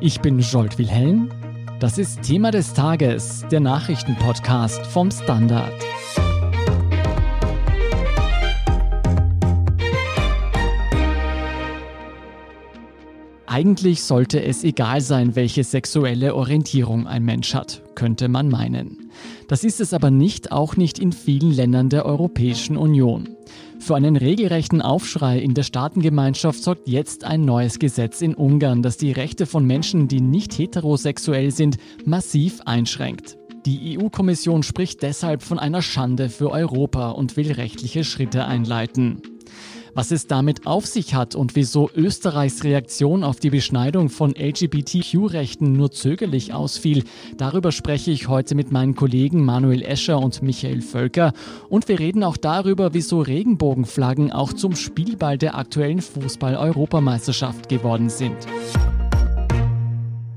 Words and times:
Ich 0.00 0.20
bin 0.20 0.40
Jolt 0.40 0.76
Wilhelm. 0.78 1.30
Das 1.78 1.98
ist 1.98 2.22
Thema 2.22 2.50
des 2.50 2.74
Tages, 2.74 3.44
der 3.50 3.60
Nachrichtenpodcast 3.60 4.84
vom 4.86 5.10
Standard. 5.10 5.72
Eigentlich 13.46 14.02
sollte 14.02 14.42
es 14.42 14.64
egal 14.64 15.00
sein, 15.00 15.36
welche 15.36 15.62
sexuelle 15.62 16.34
Orientierung 16.34 17.06
ein 17.06 17.22
Mensch 17.24 17.54
hat, 17.54 17.82
könnte 17.94 18.26
man 18.28 18.48
meinen. 18.48 19.10
Das 19.46 19.62
ist 19.62 19.80
es 19.80 19.92
aber 19.92 20.10
nicht, 20.10 20.50
auch 20.50 20.76
nicht 20.76 20.98
in 20.98 21.12
vielen 21.12 21.52
Ländern 21.52 21.88
der 21.88 22.04
Europäischen 22.04 22.76
Union. 22.76 23.28
Für 23.84 23.96
einen 23.96 24.16
regelrechten 24.16 24.80
Aufschrei 24.80 25.38
in 25.38 25.52
der 25.52 25.62
Staatengemeinschaft 25.62 26.62
sorgt 26.62 26.88
jetzt 26.88 27.24
ein 27.24 27.44
neues 27.44 27.78
Gesetz 27.78 28.22
in 28.22 28.34
Ungarn, 28.34 28.80
das 28.80 28.96
die 28.96 29.12
Rechte 29.12 29.44
von 29.44 29.66
Menschen, 29.66 30.08
die 30.08 30.22
nicht 30.22 30.56
heterosexuell 30.56 31.50
sind, 31.50 31.76
massiv 32.06 32.62
einschränkt. 32.64 33.36
Die 33.66 33.98
EU-Kommission 33.98 34.62
spricht 34.62 35.02
deshalb 35.02 35.42
von 35.42 35.58
einer 35.58 35.82
Schande 35.82 36.30
für 36.30 36.50
Europa 36.50 37.10
und 37.10 37.36
will 37.36 37.52
rechtliche 37.52 38.04
Schritte 38.04 38.46
einleiten. 38.46 39.20
Was 39.94 40.10
es 40.10 40.26
damit 40.26 40.66
auf 40.66 40.86
sich 40.86 41.14
hat 41.14 41.36
und 41.36 41.54
wieso 41.54 41.88
Österreichs 41.94 42.64
Reaktion 42.64 43.22
auf 43.22 43.38
die 43.38 43.50
Beschneidung 43.50 44.08
von 44.08 44.34
LGBTQ-Rechten 44.34 45.72
nur 45.72 45.92
zögerlich 45.92 46.52
ausfiel, 46.52 47.04
darüber 47.36 47.70
spreche 47.70 48.10
ich 48.10 48.26
heute 48.26 48.56
mit 48.56 48.72
meinen 48.72 48.96
Kollegen 48.96 49.44
Manuel 49.44 49.82
Escher 49.82 50.18
und 50.18 50.42
Michael 50.42 50.82
Völker. 50.82 51.32
Und 51.68 51.86
wir 51.86 52.00
reden 52.00 52.24
auch 52.24 52.36
darüber, 52.36 52.92
wieso 52.92 53.20
Regenbogenflaggen 53.20 54.32
auch 54.32 54.52
zum 54.52 54.74
Spielball 54.74 55.38
der 55.38 55.56
aktuellen 55.56 56.00
Fußball-Europameisterschaft 56.00 57.68
geworden 57.68 58.10
sind. 58.10 58.36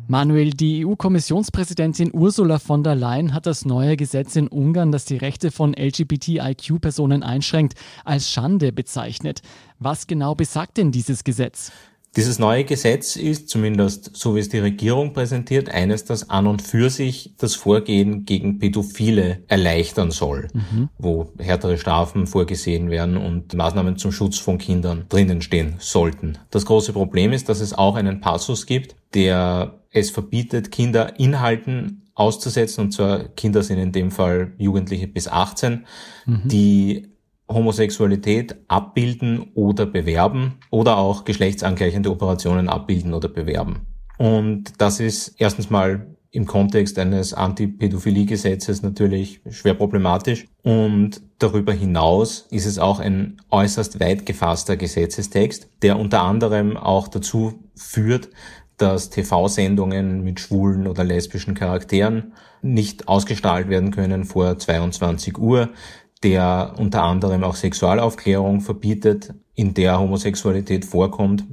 Manuel, 0.09 0.51
die 0.51 0.85
EU-Kommissionspräsidentin 0.85 2.11
Ursula 2.13 2.59
von 2.59 2.81
der 2.81 2.95
Leyen 2.95 3.33
hat 3.33 3.45
das 3.45 3.65
neue 3.65 3.97
Gesetz 3.97 4.37
in 4.37 4.47
Ungarn, 4.47 4.93
das 4.93 5.03
die 5.03 5.17
Rechte 5.17 5.51
von 5.51 5.73
LGBTIQ-Personen 5.73 7.23
einschränkt, 7.23 7.73
als 8.05 8.31
Schande 8.31 8.71
bezeichnet. 8.71 9.41
Was 9.79 10.07
genau 10.07 10.33
besagt 10.33 10.77
denn 10.77 10.93
dieses 10.93 11.25
Gesetz? 11.25 11.73
Dieses 12.15 12.39
neue 12.39 12.63
Gesetz 12.63 13.17
ist, 13.17 13.49
zumindest 13.49 14.15
so 14.15 14.35
wie 14.35 14.39
es 14.39 14.47
die 14.47 14.59
Regierung 14.59 15.11
präsentiert, 15.11 15.69
eines, 15.69 16.05
das 16.05 16.29
an 16.29 16.47
und 16.47 16.61
für 16.61 16.89
sich 16.89 17.33
das 17.37 17.55
Vorgehen 17.55 18.23
gegen 18.23 18.59
Pädophile 18.59 19.43
erleichtern 19.49 20.09
soll, 20.09 20.47
mhm. 20.53 20.87
wo 20.97 21.33
härtere 21.37 21.77
Strafen 21.77 22.25
vorgesehen 22.27 22.89
werden 22.89 23.17
und 23.17 23.53
Maßnahmen 23.53 23.97
zum 23.97 24.13
Schutz 24.13 24.39
von 24.39 24.57
Kindern 24.57 25.05
drinnen 25.09 25.41
stehen 25.41 25.75
sollten. 25.79 26.37
Das 26.49 26.65
große 26.65 26.93
Problem 26.93 27.33
ist, 27.33 27.49
dass 27.49 27.59
es 27.59 27.73
auch 27.73 27.95
einen 27.95 28.21
Passus 28.21 28.65
gibt, 28.65 28.95
der 29.13 29.76
es 29.91 30.09
verbietet, 30.09 30.71
Kinder 30.71 31.19
Inhalten 31.19 32.03
auszusetzen, 32.15 32.85
und 32.85 32.91
zwar 32.91 33.25
Kinder 33.29 33.63
sind 33.63 33.77
in 33.77 33.91
dem 33.91 34.11
Fall 34.11 34.53
Jugendliche 34.57 35.07
bis 35.07 35.27
18, 35.27 35.85
mhm. 36.25 36.41
die 36.45 37.07
Homosexualität 37.49 38.55
abbilden 38.67 39.51
oder 39.53 39.85
bewerben 39.85 40.55
oder 40.69 40.97
auch 40.97 41.23
geschlechtsangleichende 41.23 42.11
Operationen 42.11 42.67
abbilden 42.67 43.13
oder 43.13 43.29
bewerben. 43.29 43.87
Und 44.17 44.73
das 44.79 44.99
ist 44.99 45.35
erstens 45.37 45.69
mal 45.69 46.07
im 46.31 46.45
Kontext 46.45 46.99
eines 46.99 47.33
Antipädophilie-Gesetzes 47.33 48.83
natürlich 48.83 49.41
schwer 49.49 49.73
problematisch. 49.73 50.45
Und 50.61 51.21
darüber 51.39 51.71
hinaus 51.73 52.47
ist 52.51 52.65
es 52.65 52.79
auch 52.79 52.99
ein 52.99 53.41
äußerst 53.49 53.99
weit 53.99 54.25
gefasster 54.25 54.75
Gesetzestext, 54.75 55.69
der 55.81 55.97
unter 55.97 56.21
anderem 56.21 56.75
auch 56.75 57.07
dazu 57.07 57.63
führt, 57.75 58.29
dass 58.77 59.09
TV-Sendungen 59.09 60.23
mit 60.23 60.39
schwulen 60.39 60.87
oder 60.87 61.03
lesbischen 61.03 61.55
Charakteren 61.55 62.33
nicht 62.61 63.07
ausgestrahlt 63.07 63.69
werden 63.69 63.91
können 63.91 64.23
vor 64.23 64.57
22 64.57 65.37
Uhr, 65.37 65.69
der 66.23 66.75
unter 66.77 67.03
anderem 67.03 67.43
auch 67.43 67.55
Sexualaufklärung 67.55 68.61
verbietet, 68.61 69.33
in 69.55 69.73
der 69.73 69.99
Homosexualität 69.99 70.85
vorkommt, 70.85 71.45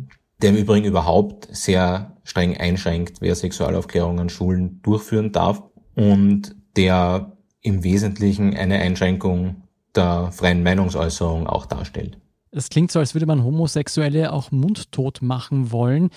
der 0.42 0.50
im 0.50 0.56
Übrigen 0.56 0.86
überhaupt 0.86 1.48
sehr 1.50 2.16
streng 2.24 2.56
einschränkt, 2.56 3.20
wer 3.20 3.34
Sexualaufklärung 3.34 4.20
an 4.20 4.28
Schulen 4.28 4.80
durchführen 4.82 5.32
darf 5.32 5.62
und 5.94 6.54
der 6.76 7.32
im 7.60 7.82
Wesentlichen 7.82 8.54
eine 8.54 8.78
Einschränkung 8.78 9.62
der 9.94 10.30
freien 10.32 10.62
Meinungsäußerung 10.62 11.46
auch 11.46 11.66
darstellt. 11.66 12.18
Es 12.50 12.68
klingt 12.68 12.92
so, 12.92 12.98
als 12.98 13.14
würde 13.14 13.26
man 13.26 13.42
Homosexuelle 13.42 14.32
auch 14.32 14.52
mundtot 14.52 15.22
machen 15.22 15.72
wollen. 15.72 16.10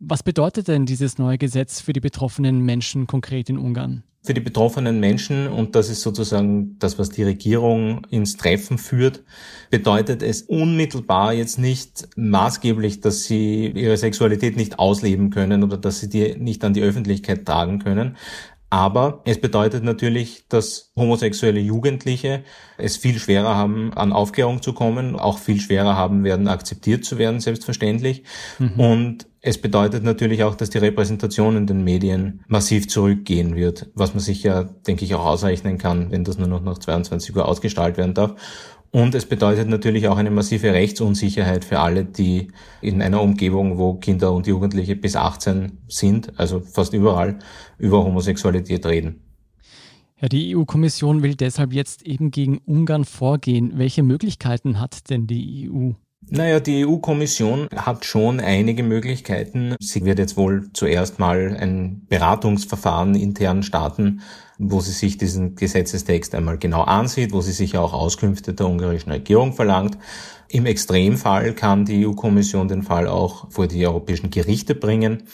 Was 0.00 0.22
bedeutet 0.22 0.68
denn 0.68 0.86
dieses 0.86 1.18
neue 1.18 1.38
Gesetz 1.38 1.80
für 1.80 1.92
die 1.92 2.00
betroffenen 2.00 2.60
Menschen 2.60 3.08
konkret 3.08 3.50
in 3.50 3.58
Ungarn? 3.58 4.04
Für 4.22 4.34
die 4.34 4.40
betroffenen 4.40 5.00
Menschen, 5.00 5.48
und 5.48 5.74
das 5.74 5.88
ist 5.88 6.02
sozusagen 6.02 6.78
das, 6.78 6.98
was 6.98 7.08
die 7.10 7.24
Regierung 7.24 8.04
ins 8.10 8.36
Treffen 8.36 8.78
führt, 8.78 9.24
bedeutet 9.70 10.22
es 10.22 10.42
unmittelbar 10.42 11.32
jetzt 11.32 11.58
nicht 11.58 12.08
maßgeblich, 12.16 13.00
dass 13.00 13.24
sie 13.24 13.66
ihre 13.68 13.96
Sexualität 13.96 14.56
nicht 14.56 14.78
ausleben 14.78 15.30
können 15.30 15.64
oder 15.64 15.76
dass 15.78 16.00
sie 16.00 16.08
die 16.08 16.36
nicht 16.36 16.62
an 16.64 16.74
die 16.74 16.82
Öffentlichkeit 16.82 17.44
tragen 17.44 17.80
können. 17.80 18.16
Aber 18.70 19.22
es 19.24 19.40
bedeutet 19.40 19.82
natürlich, 19.82 20.46
dass 20.48 20.92
homosexuelle 20.94 21.60
Jugendliche 21.60 22.44
es 22.76 22.98
viel 22.98 23.18
schwerer 23.18 23.56
haben, 23.56 23.94
an 23.94 24.12
Aufklärung 24.12 24.60
zu 24.60 24.74
kommen, 24.74 25.16
auch 25.16 25.38
viel 25.38 25.58
schwerer 25.58 25.96
haben 25.96 26.22
werden, 26.22 26.48
akzeptiert 26.48 27.04
zu 27.04 27.16
werden, 27.16 27.40
selbstverständlich. 27.40 28.24
Mhm. 28.58 28.80
Und 28.80 29.26
es 29.40 29.58
bedeutet 29.58 30.04
natürlich 30.04 30.44
auch, 30.44 30.54
dass 30.54 30.68
die 30.68 30.78
Repräsentation 30.78 31.56
in 31.56 31.66
den 31.66 31.82
Medien 31.82 32.44
massiv 32.46 32.88
zurückgehen 32.88 33.56
wird, 33.56 33.88
was 33.94 34.12
man 34.12 34.20
sich 34.20 34.42
ja, 34.42 34.64
denke 34.64 35.04
ich, 35.04 35.14
auch 35.14 35.24
ausrechnen 35.24 35.78
kann, 35.78 36.10
wenn 36.10 36.24
das 36.24 36.36
nur 36.36 36.48
noch 36.48 36.62
nach 36.62 36.78
22 36.78 37.34
Uhr 37.34 37.48
ausgestrahlt 37.48 37.96
werden 37.96 38.14
darf. 38.14 38.34
Und 38.90 39.14
es 39.14 39.26
bedeutet 39.26 39.68
natürlich 39.68 40.08
auch 40.08 40.16
eine 40.16 40.30
massive 40.30 40.72
Rechtsunsicherheit 40.72 41.64
für 41.64 41.80
alle, 41.80 42.04
die 42.04 42.48
in 42.80 43.02
einer 43.02 43.20
Umgebung, 43.20 43.76
wo 43.76 43.94
Kinder 43.94 44.32
und 44.32 44.46
Jugendliche 44.46 44.96
bis 44.96 45.14
18 45.14 45.78
sind, 45.88 46.38
also 46.38 46.60
fast 46.60 46.94
überall, 46.94 47.38
über 47.78 48.02
Homosexualität 48.02 48.86
reden. 48.86 49.20
Ja, 50.20 50.28
die 50.28 50.56
EU-Kommission 50.56 51.22
will 51.22 51.36
deshalb 51.36 51.72
jetzt 51.72 52.02
eben 52.02 52.30
gegen 52.30 52.58
Ungarn 52.58 53.04
vorgehen. 53.04 53.72
Welche 53.76 54.02
Möglichkeiten 54.02 54.80
hat 54.80 55.10
denn 55.10 55.26
die 55.26 55.70
EU? 55.70 55.92
Naja, 56.30 56.60
die 56.60 56.84
EU-Kommission 56.84 57.68
hat 57.74 58.04
schon 58.04 58.40
einige 58.40 58.82
Möglichkeiten. 58.82 59.76
Sie 59.80 60.04
wird 60.04 60.18
jetzt 60.18 60.36
wohl 60.36 60.68
zuerst 60.74 61.18
mal 61.18 61.56
ein 61.58 62.06
Beratungsverfahren 62.08 63.14
intern 63.14 63.62
starten, 63.62 64.20
wo 64.58 64.80
sie 64.80 64.92
sich 64.92 65.16
diesen 65.16 65.54
Gesetzestext 65.54 66.34
einmal 66.34 66.58
genau 66.58 66.82
ansieht, 66.82 67.32
wo 67.32 67.40
sie 67.40 67.52
sich 67.52 67.78
auch 67.78 67.94
Auskünfte 67.94 68.52
der 68.52 68.66
ungarischen 68.66 69.10
Regierung 69.10 69.54
verlangt. 69.54 69.96
Im 70.48 70.66
Extremfall 70.66 71.54
kann 71.54 71.86
die 71.86 72.06
EU-Kommission 72.06 72.68
den 72.68 72.82
Fall 72.82 73.06
auch 73.06 73.50
vor 73.50 73.66
die 73.66 73.86
europäischen 73.86 74.30
Gerichte 74.30 74.74
bringen, 74.74 75.24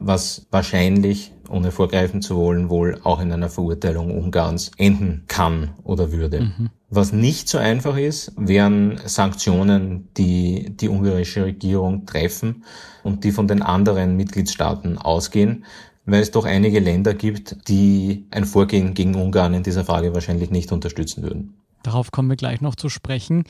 was 0.00 0.46
wahrscheinlich, 0.50 1.32
ohne 1.48 1.70
vorgreifen 1.70 2.22
zu 2.22 2.36
wollen, 2.36 2.70
wohl 2.70 2.98
auch 3.04 3.20
in 3.20 3.30
einer 3.30 3.50
Verurteilung 3.50 4.16
Ungarns 4.16 4.72
enden 4.78 5.24
kann 5.28 5.70
oder 5.84 6.10
würde. 6.10 6.40
Mhm. 6.40 6.70
Was 6.92 7.12
nicht 7.12 7.48
so 7.48 7.58
einfach 7.58 7.96
ist, 7.96 8.32
wären 8.36 9.00
Sanktionen, 9.04 10.08
die 10.16 10.70
die 10.70 10.88
ungarische 10.88 11.44
Regierung 11.44 12.04
treffen 12.04 12.64
und 13.04 13.22
die 13.22 13.30
von 13.30 13.46
den 13.46 13.62
anderen 13.62 14.16
Mitgliedstaaten 14.16 14.98
ausgehen, 14.98 15.64
weil 16.04 16.20
es 16.20 16.32
doch 16.32 16.44
einige 16.44 16.80
Länder 16.80 17.14
gibt, 17.14 17.68
die 17.68 18.26
ein 18.32 18.44
Vorgehen 18.44 18.94
gegen 18.94 19.14
Ungarn 19.14 19.54
in 19.54 19.62
dieser 19.62 19.84
Frage 19.84 20.14
wahrscheinlich 20.14 20.50
nicht 20.50 20.72
unterstützen 20.72 21.22
würden. 21.22 21.54
Darauf 21.84 22.10
kommen 22.10 22.28
wir 22.28 22.36
gleich 22.36 22.60
noch 22.60 22.74
zu 22.74 22.88
sprechen. 22.88 23.44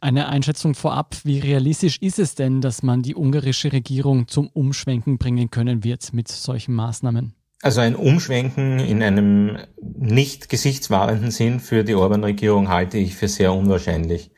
Eine 0.00 0.28
Einschätzung 0.28 0.74
vorab, 0.74 1.16
wie 1.22 1.38
realistisch 1.38 1.98
ist 2.00 2.18
es 2.18 2.34
denn, 2.34 2.60
dass 2.60 2.82
man 2.82 3.02
die 3.02 3.14
ungarische 3.14 3.72
Regierung 3.72 4.26
zum 4.26 4.48
Umschwenken 4.48 5.18
bringen 5.18 5.50
können 5.50 5.84
wird 5.84 6.12
mit 6.12 6.26
solchen 6.26 6.74
Maßnahmen? 6.74 7.34
Also 7.62 7.82
ein 7.82 7.94
Umschwenken 7.94 8.78
in 8.78 9.02
einem 9.02 9.58
nicht 9.82 10.48
gesichtswahrenden 10.48 11.30
Sinn 11.30 11.60
für 11.60 11.84
die 11.84 11.94
Orban-Regierung 11.94 12.68
halte 12.68 12.96
ich 12.96 13.14
für 13.14 13.28
sehr 13.28 13.52
unwahrscheinlich. 13.52 14.30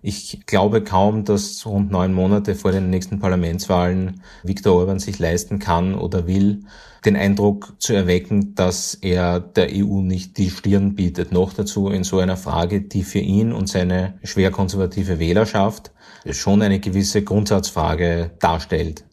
Ich 0.00 0.46
glaube 0.46 0.84
kaum, 0.84 1.24
dass 1.24 1.66
rund 1.66 1.90
neun 1.90 2.14
Monate 2.14 2.54
vor 2.54 2.70
den 2.70 2.88
nächsten 2.88 3.18
Parlamentswahlen 3.18 4.22
Viktor 4.44 4.76
Orban 4.76 5.00
sich 5.00 5.18
leisten 5.18 5.58
kann 5.58 5.96
oder 5.96 6.28
will, 6.28 6.60
den 7.04 7.16
Eindruck 7.16 7.74
zu 7.80 7.94
erwecken, 7.94 8.54
dass 8.54 8.94
er 8.94 9.40
der 9.40 9.70
EU 9.72 10.00
nicht 10.00 10.38
die 10.38 10.50
Stirn 10.50 10.94
bietet. 10.94 11.32
Noch 11.32 11.52
dazu 11.52 11.88
in 11.88 12.04
so 12.04 12.20
einer 12.20 12.36
Frage, 12.36 12.82
die 12.82 13.02
für 13.02 13.18
ihn 13.18 13.52
und 13.52 13.68
seine 13.68 14.20
schwer 14.22 14.52
konservative 14.52 15.18
Wählerschaft 15.18 15.90
schon 16.30 16.62
eine 16.62 16.78
gewisse 16.78 17.24
Grundsatzfrage 17.24 18.30
darstellt. 18.38 19.04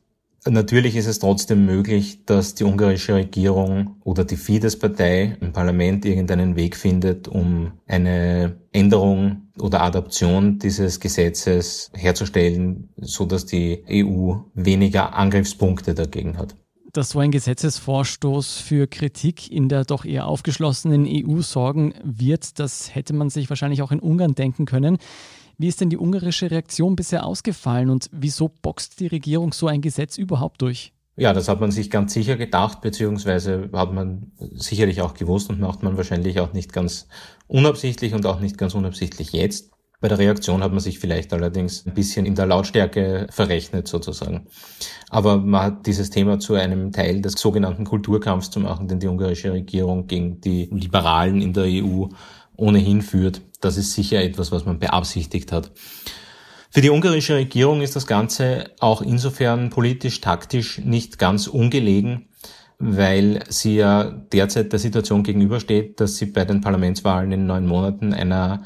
Natürlich 0.48 0.96
ist 0.96 1.08
es 1.08 1.18
trotzdem 1.18 1.66
möglich, 1.66 2.24
dass 2.26 2.54
die 2.54 2.66
ungarische 2.66 3.16
Regierung 3.16 3.96
oder 4.04 4.24
die 4.24 4.38
Fidesz-Partei 4.38 5.38
im 5.42 5.54
Parlament 5.54 6.06
irgendeinen 6.06 6.56
Weg 6.56 6.76
findet, 6.76 7.28
um 7.28 7.72
eine 7.88 8.56
Änderung 8.72 9.48
oder 9.60 9.82
Adaption 9.82 10.60
dieses 10.60 11.00
Gesetzes 11.00 11.90
herzustellen, 11.96 12.90
so 12.98 13.26
dass 13.26 13.48
die 13.48 13.84
EU 13.90 14.36
weniger 14.54 15.16
Angriffspunkte 15.16 15.96
dagegen 15.96 16.38
hat. 16.38 16.56
dass 16.94 17.10
so 17.10 17.20
ein 17.20 17.32
Gesetzesvorstoß 17.32 18.58
für 18.58 18.88
Kritik 18.88 19.52
in 19.52 19.68
der 19.68 19.84
doch 19.84 20.06
eher 20.06 20.28
aufgeschlossenen 20.28 21.06
EU 21.06 21.42
sorgen 21.42 21.94
wird, 22.04 22.58
das 22.60 22.94
hätte 22.96 23.14
man 23.14 23.30
sich 23.30 23.50
wahrscheinlich 23.50 23.82
auch 23.82 23.92
in 23.92 24.00
Ungarn 24.00 24.34
denken 24.34 24.66
können. 24.66 25.00
Wie 25.58 25.68
ist 25.68 25.82
denn 25.82 25.90
die 25.90 25.98
ungarische 25.98 26.52
Reaktion 26.52 26.96
bisher 26.96 27.26
ausgefallen 27.26 27.90
und 27.90 28.10
wieso 28.12 28.50
boxt 28.62 29.00
die 29.00 29.08
Regierung 29.08 29.54
so 29.54 29.68
ein 29.68 29.82
Gesetz 29.82 30.18
überhaupt 30.18 30.62
durch? 30.62 30.92
Ja, 31.18 31.32
das 31.32 31.48
hat 31.48 31.62
man 31.62 31.72
sich 31.72 31.90
ganz 31.90 32.14
sicher 32.14 32.36
gedacht, 32.36 32.82
beziehungsweise 32.82 33.70
hat 33.72 33.94
man 33.94 34.34
sicherlich 34.38 35.02
auch 35.02 35.14
gewusst 35.14 35.50
und 35.50 35.62
macht 35.62 35.82
man 35.82 35.96
wahrscheinlich 35.96 36.42
auch 36.42 36.52
nicht 36.52 36.74
ganz 36.74 37.08
unabsichtlich 37.48 38.14
und 38.14 38.26
auch 38.26 38.42
nicht 38.42 38.58
ganz 38.58 38.76
unabsichtlich 38.76 39.32
jetzt. 39.32 39.72
Bei 40.02 40.10
der 40.10 40.20
Reaktion 40.20 40.62
hat 40.62 40.72
man 40.72 40.82
sich 40.82 41.00
vielleicht 41.00 41.32
allerdings 41.32 41.86
ein 41.86 41.94
bisschen 41.94 42.26
in 42.26 42.36
der 42.36 42.46
Lautstärke 42.46 43.28
verrechnet 43.30 43.88
sozusagen. 43.88 44.48
Aber 45.10 45.38
man 45.38 45.62
hat 45.64 45.88
dieses 45.88 46.10
Thema 46.10 46.38
zu 46.38 46.56
einem 46.56 46.92
Teil 46.92 47.22
des 47.22 47.34
sogenannten 47.34 47.86
Kulturkampfs 47.86 48.50
zu 48.50 48.60
machen, 48.60 48.90
den 48.90 49.00
die 49.00 49.08
ungarische 49.08 49.54
Regierung 49.54 50.08
gegen 50.08 50.42
die 50.42 50.66
Liberalen 50.66 51.42
in 51.42 51.54
der 51.54 51.64
EU 51.66 52.08
ohnehin 52.58 53.02
führt. 53.02 53.42
Das 53.62 53.78
ist 53.78 53.94
sicher 53.94 54.22
etwas, 54.22 54.52
was 54.52 54.66
man 54.66 54.80
beabsichtigt 54.80 55.52
hat. 55.52 55.72
Für 56.70 56.82
die 56.82 56.90
ungarische 56.90 57.36
Regierung 57.36 57.82
ist 57.82 57.96
das 57.96 58.06
Ganze 58.06 58.72
auch 58.80 59.02
insofern 59.02 59.70
politisch, 59.70 60.20
taktisch 60.20 60.80
nicht 60.80 61.18
ganz 61.18 61.48
ungelegen, 61.48 62.28
weil 62.80 63.44
sie 63.48 63.78
ja 63.78 64.04
derzeit 64.04 64.74
der 64.74 64.80
Situation 64.80 65.24
gegenübersteht, 65.24 66.00
dass 66.02 66.18
sie 66.18 66.26
bei 66.26 66.44
den 66.44 66.62
Parlamentswahlen 66.62 67.32
in 67.32 67.46
neun 67.46 67.66
Monaten 67.66 68.14
einer 68.14 68.64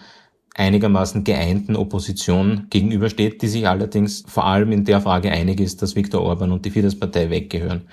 einigermaßen 0.59 1.23
geeinten 1.23 1.77
Opposition 1.77 2.67
gegenübersteht, 2.69 3.41
die 3.41 3.47
sich 3.47 3.67
allerdings 3.67 4.25
vor 4.27 4.45
allem 4.45 4.73
in 4.73 4.83
der 4.83 4.99
Frage 4.99 5.31
einig 5.31 5.61
ist, 5.61 5.81
dass 5.81 5.95
Viktor 5.95 6.21
Orban 6.21 6.51
und 6.51 6.65
die 6.65 6.69
Fidesz-Partei 6.69 7.29
weggehören. 7.29 7.83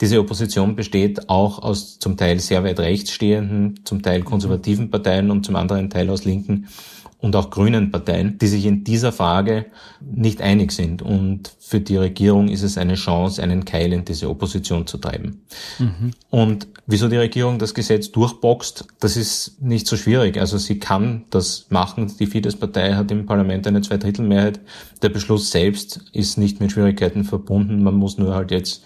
Diese 0.00 0.18
Opposition 0.18 0.74
besteht 0.74 1.28
auch 1.28 1.62
aus 1.62 2.00
zum 2.00 2.16
Teil 2.16 2.40
sehr 2.40 2.64
weit 2.64 2.80
rechts 2.80 3.12
stehenden, 3.12 3.80
zum 3.84 4.02
Teil 4.02 4.22
konservativen 4.22 4.90
Parteien 4.90 5.30
und 5.30 5.46
zum 5.46 5.54
anderen 5.54 5.90
Teil 5.90 6.10
aus 6.10 6.24
linken 6.24 6.66
und 7.20 7.34
auch 7.34 7.50
grünen 7.50 7.90
Parteien, 7.90 8.38
die 8.38 8.46
sich 8.46 8.64
in 8.64 8.84
dieser 8.84 9.10
Frage 9.10 9.66
nicht 10.00 10.40
einig 10.40 10.70
sind. 10.70 11.02
Und 11.02 11.52
für 11.58 11.80
die 11.80 11.96
Regierung 11.96 12.48
ist 12.48 12.62
es 12.62 12.78
eine 12.78 12.94
Chance, 12.94 13.42
einen 13.42 13.64
Keil 13.64 13.92
in 13.92 14.04
diese 14.04 14.30
Opposition 14.30 14.86
zu 14.86 14.98
treiben. 14.98 15.42
Mhm. 15.78 16.12
Und 16.30 16.68
wieso 16.86 17.08
die 17.08 17.16
Regierung 17.16 17.58
das 17.58 17.74
Gesetz 17.74 18.12
durchboxt, 18.12 18.86
das 19.00 19.16
ist 19.16 19.60
nicht 19.60 19.88
so 19.88 19.96
schwierig. 19.96 20.38
Also 20.38 20.58
sie 20.58 20.78
kann 20.78 21.24
das 21.30 21.66
machen. 21.70 22.12
Die 22.20 22.26
Fidesz-Partei 22.26 22.94
hat 22.94 23.10
im 23.10 23.26
Parlament 23.26 23.66
eine 23.66 23.80
Zweidrittelmehrheit. 23.80 24.60
Der 25.02 25.08
Beschluss 25.08 25.50
selbst 25.50 26.00
ist 26.12 26.38
nicht 26.38 26.60
mit 26.60 26.70
Schwierigkeiten 26.70 27.24
verbunden. 27.24 27.82
Man 27.82 27.94
muss 27.94 28.16
nur 28.16 28.34
halt 28.34 28.52
jetzt 28.52 28.84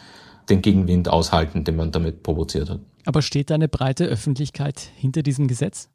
den 0.48 0.62
Gegenwind 0.62 1.08
aushalten, 1.08 1.64
den 1.64 1.76
man 1.76 1.92
damit 1.92 2.22
provoziert 2.22 2.70
hat. 2.70 2.80
Aber 3.04 3.20
steht 3.20 3.52
eine 3.52 3.68
breite 3.68 4.06
Öffentlichkeit 4.06 4.90
hinter 4.96 5.22
diesem 5.22 5.48
Gesetz? 5.48 5.88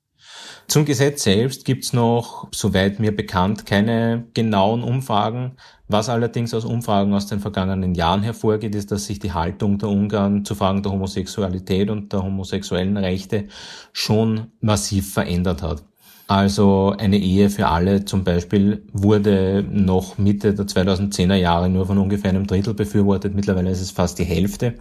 Zum 0.67 0.83
Gesetz 0.83 1.23
selbst 1.23 1.63
gibt's 1.63 1.93
noch, 1.93 2.47
soweit 2.51 2.99
mir 2.99 3.15
bekannt, 3.15 3.65
keine 3.65 4.25
genauen 4.33 4.83
Umfragen. 4.83 5.53
Was 5.87 6.09
allerdings 6.09 6.53
aus 6.53 6.65
Umfragen 6.65 7.13
aus 7.13 7.27
den 7.27 7.39
vergangenen 7.39 7.95
Jahren 7.95 8.21
hervorgeht, 8.21 8.75
ist, 8.75 8.91
dass 8.91 9.05
sich 9.05 9.19
die 9.19 9.31
Haltung 9.31 9.77
der 9.77 9.87
Ungarn 9.87 10.43
zu 10.43 10.55
Fragen 10.55 10.83
der 10.83 10.91
Homosexualität 10.91 11.89
und 11.89 12.11
der 12.11 12.23
homosexuellen 12.23 12.97
Rechte 12.97 13.47
schon 13.93 14.51
massiv 14.59 15.13
verändert 15.13 15.61
hat. 15.61 15.83
Also 16.27 16.93
eine 16.97 17.17
Ehe 17.17 17.49
für 17.49 17.69
alle 17.69 18.03
zum 18.03 18.25
Beispiel 18.25 18.83
wurde 18.91 19.63
noch 19.69 20.17
Mitte 20.17 20.53
der 20.53 20.65
2010er 20.65 21.35
Jahre 21.35 21.69
nur 21.69 21.85
von 21.85 21.97
ungefähr 21.97 22.31
einem 22.31 22.45
Drittel 22.45 22.73
befürwortet. 22.73 23.33
Mittlerweile 23.33 23.71
ist 23.71 23.79
es 23.79 23.91
fast 23.91 24.19
die 24.19 24.25
Hälfte. 24.25 24.73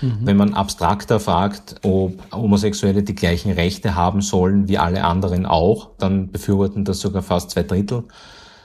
Mhm. 0.00 0.20
Wenn 0.22 0.38
man 0.38 0.54
abstrakter 0.54 1.20
fragt, 1.20 1.74
ob 1.82 2.22
Homosexuelle 2.32 3.02
die 3.02 3.14
gleichen 3.14 3.52
Rechte 3.52 3.94
haben 3.94 4.22
sollen 4.22 4.66
wie 4.66 4.78
alle 4.78 5.04
anderen 5.04 5.44
auch, 5.44 5.90
dann 5.98 6.32
befürworten 6.32 6.86
das 6.86 7.00
sogar 7.00 7.22
fast 7.22 7.50
zwei 7.50 7.64
Drittel. 7.64 8.04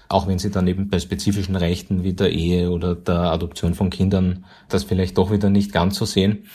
Auch 0.07 0.25
wenn 0.25 0.39
sie 0.39 0.49
dann 0.49 0.65
eben 0.65 0.89
bei 0.89 0.99
spezifischen 0.99 1.57
Rechten 1.57 2.03
wie 2.03 2.13
der 2.13 2.31
Ehe 2.31 2.71
oder 2.71 2.95
der 2.95 3.33
Adoption 3.33 3.75
von 3.75 3.89
Kindern 3.89 4.45
das 4.69 4.85
vielleicht 4.85 5.17
doch 5.17 5.29
wieder 5.29 5.49
nicht 5.49 5.73
ganz 5.73 5.97
so 5.97 6.05
sehen. 6.05 6.45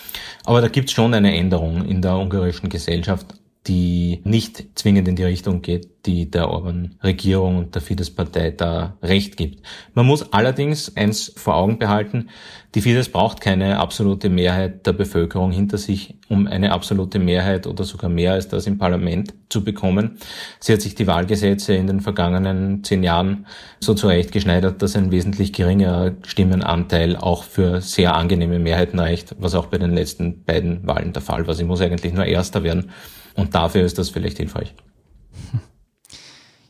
Aber 0.47 0.63
da 0.63 0.69
gibt 0.69 0.89
es 0.89 0.95
schon 0.95 1.13
eine 1.13 1.37
Änderung 1.37 1.85
in 1.85 2.01
der 2.01 2.17
ungarischen 2.17 2.71
Gesellschaft 2.71 3.27
die 3.67 4.21
nicht 4.25 4.65
zwingend 4.75 5.09
in 5.09 5.17
die 5.17 5.25
Richtung 5.25 5.63
geht, 5.63 5.89
die 6.05 6.31
der 6.31 6.51
Orban-Regierung 6.51 7.57
und 7.57 7.75
der 7.75 7.81
Fidesz-Partei 7.81 8.51
da 8.51 8.99
recht 9.03 9.39
gibt. 9.39 9.65
Man 9.95 10.05
muss 10.05 10.33
allerdings 10.35 10.95
eins 10.97 11.33
vor 11.35 11.57
Augen 11.57 11.79
behalten, 11.79 12.29
die 12.75 12.83
Fidesz 12.83 13.09
braucht 13.09 13.41
keine 13.41 13.79
absolute 13.79 14.29
Mehrheit 14.29 14.85
der 14.85 14.93
Bevölkerung 14.93 15.53
hinter 15.53 15.79
sich, 15.79 16.17
um 16.29 16.47
eine 16.47 16.73
absolute 16.73 17.21
Mehrheit 17.21 17.67
oder 17.67 17.85
sogar 17.85 18.11
mehr 18.11 18.33
als 18.33 18.49
das 18.49 18.67
im 18.67 18.79
Parlament 18.79 19.33
zu 19.49 19.63
bekommen. 19.63 20.19
Sie 20.59 20.73
hat 20.73 20.83
sich 20.83 20.95
die 20.97 21.07
Wahlgesetze 21.07 21.75
in 21.75 21.87
den 21.87 22.01
vergangenen 22.01 22.83
zehn 22.83 23.03
Jahren 23.05 23.47
so 23.81 23.95
zurechtgeschneidert, 23.95 24.83
dass 24.83 24.97
ein 24.97 25.13
wesentlich 25.13 25.53
geringerer 25.53 26.13
Stimmenanteil 26.27 27.17
auch 27.17 27.45
für 27.45 27.81
sehr 27.81 28.15
angenehme 28.17 28.59
Mehrheiten 28.59 28.99
reicht, 28.99 29.37
was 29.39 29.55
auch 29.55 29.67
bei 29.67 29.79
den 29.79 29.95
letzten 29.95 30.45
beiden 30.45 30.87
Wahlen 30.87 31.13
der 31.13 31.23
Fall 31.23 31.47
war. 31.47 31.55
Sie 31.55 31.65
muss 31.65 31.81
eigentlich 31.81 32.13
nur 32.13 32.27
Erster 32.27 32.65
werden. 32.65 32.91
Und 33.35 33.55
dafür 33.55 33.85
ist 33.85 33.99
das 33.99 34.11
vielleicht 34.11 34.39
hilfreich. 34.39 34.75